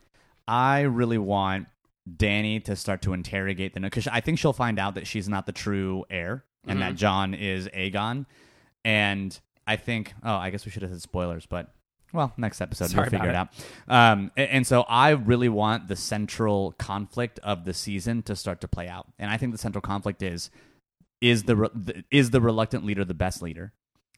[0.48, 1.68] I really want
[2.10, 5.46] Dany to start to interrogate the because I think she'll find out that she's not
[5.46, 6.80] the true heir and Mm-hmm.
[6.90, 8.26] that Jon is Aegon.
[8.84, 11.74] And I think, oh, I guess we should have said spoilers, but
[12.14, 13.50] well, next episode Sorry we'll figure it out.
[13.88, 18.62] Um, a- and, so I really want the central conflict of the season to start
[18.62, 20.50] to play out, and I think the central conflict is
[21.22, 23.74] is the, re- the is the reluctant leader the best leader,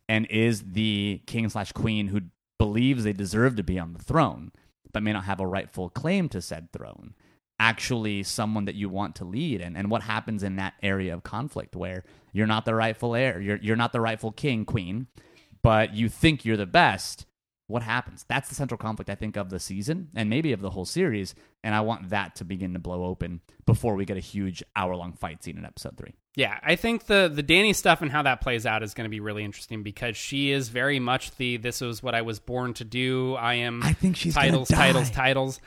[0.09, 2.21] and is the king slash queen who
[2.59, 4.51] believes they deserve to be on the throne
[4.91, 7.13] but may not have a rightful claim to said throne
[7.59, 11.23] actually someone that you want to lead and, and what happens in that area of
[11.23, 15.07] conflict where you're not the rightful heir you're, you're not the rightful king queen
[15.63, 17.25] but you think you're the best
[17.65, 20.69] what happens that's the central conflict i think of the season and maybe of the
[20.69, 21.33] whole series
[21.63, 24.95] and i want that to begin to blow open before we get a huge hour
[24.95, 28.21] long fight scene in episode three Yeah, I think the the Dany stuff and how
[28.21, 31.57] that plays out is going to be really interesting because she is very much the
[31.57, 33.33] this is what I was born to do.
[33.33, 35.59] I am I think she's titles, titles, titles.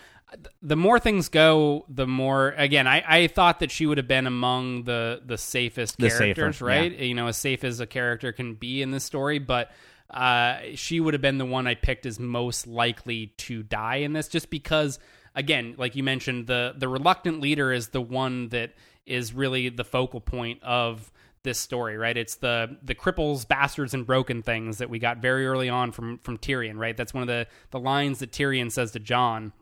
[0.63, 2.87] The more things go, the more again.
[2.87, 6.65] I, I thought that she would have been among the the safest The characters, safer,
[6.65, 6.93] right?
[6.93, 7.05] yeah.
[7.05, 9.71] You know, as safe as a character can be in this story, but
[10.09, 14.13] uh, she would have been the one I picked as most likely to die in
[14.13, 14.99] this, just because
[15.35, 18.75] again, like you mentioned, the the reluctant leader is the one that
[19.07, 21.11] is really the focal point of
[21.43, 22.17] this story, right?
[22.17, 26.19] It's the the cripples, bastards, and broken things that we got very early on from
[26.19, 26.97] from Tyrion, right?
[26.97, 29.53] That's one of the the lines that Tyrion says to Jon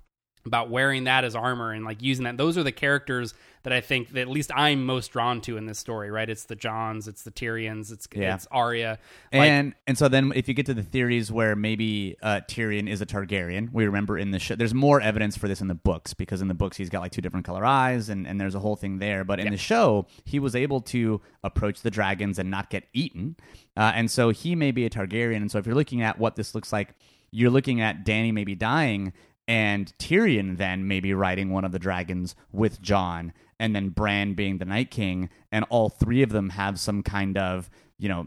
[0.46, 2.36] about wearing that as armor and like using that.
[2.36, 3.34] Those are the characters
[3.64, 6.30] that I think that at least I'm most drawn to in this story, right?
[6.30, 8.34] It's the Jons, it's the Tyrions, it's Yeah.
[8.36, 8.98] it's Arya.
[9.32, 12.88] Like, and and so then if you get to the theories where maybe uh, Tyrion
[12.88, 15.74] is a Targaryen, we remember in the show there's more evidence for this in the
[15.74, 18.54] books because in the books he's got like two different color eyes and, and there's
[18.54, 19.24] a whole thing there.
[19.24, 23.36] But in the show he was able to approach the dragons and not get eaten,
[23.76, 25.36] uh, and so he may be a Targaryen.
[25.36, 26.94] And so if you're looking at what this looks like,
[27.30, 29.12] you're looking at Dany maybe dying.
[29.48, 34.58] And Tyrion then maybe riding one of the dragons with Jon, and then Bran being
[34.58, 37.68] the Night King, and all three of them have some kind of
[37.98, 38.26] you know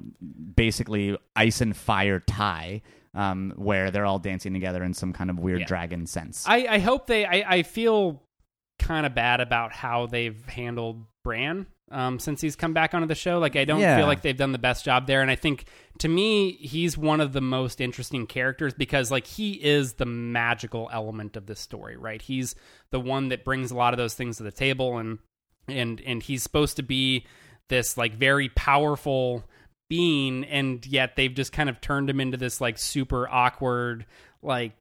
[0.56, 2.82] basically ice and fire tie.
[3.14, 5.66] Um, where they're all dancing together in some kind of weird Yeah.
[5.66, 6.46] dragon sense.
[6.48, 7.26] I, I hope they.
[7.26, 8.24] I, I feel
[8.80, 13.16] kind of bad about how they've handled Bran um, since he's come back onto the
[13.16, 13.38] show.
[13.40, 13.98] Like I don't Yeah.
[13.98, 15.66] feel like they've done the best job there, and I think
[16.00, 20.90] to me he's one of the most interesting characters because like he is the magical
[20.92, 22.22] element of this story, right?
[22.22, 22.56] He's
[22.92, 25.20] the one that brings a lot of those things to the table, and
[25.68, 27.26] and and he's supposed to be
[27.70, 29.44] this like very powerful
[29.90, 34.06] being and yet they've just kind of turned him into this like super awkward
[34.42, 34.72] like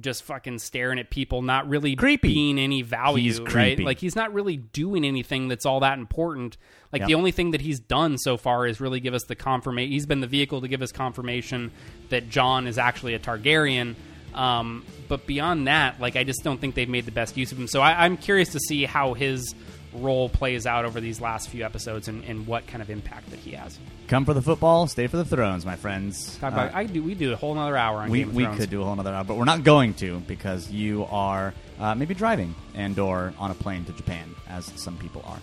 [0.00, 2.28] just fucking staring at people not really Creepy.
[2.34, 3.84] being any value He's right creepy.
[3.84, 6.56] like he's not really doing anything that's all that important
[6.92, 7.08] like Yep.
[7.08, 10.04] the only thing that he's done so far is really give us the confirmation he's
[10.04, 11.70] been the vehicle to give us confirmation
[12.10, 13.94] that jon is actually a targaryen
[14.34, 17.58] um, but beyond that like i just don't think they've made the best use of
[17.58, 19.54] him so I, i'm curious to see how his
[19.92, 23.38] role plays out over these last few episodes and, and what kind of impact that
[23.38, 23.78] he has
[24.08, 26.38] Come for the football, stay for the thrones, my friends.
[26.38, 27.02] Talk Uh, I do.
[27.02, 28.58] We do a whole another hour on we, Game of we Thrones.
[28.60, 31.94] could do a whole another hour, but we're not going to because you are uh,
[31.94, 35.40] maybe driving and or on a plane to Japan, as some people are.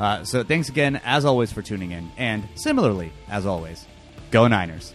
[0.00, 3.86] Uh, so thanks again, as always, for tuning in, and similarly, as always,
[4.32, 4.92] go Niners.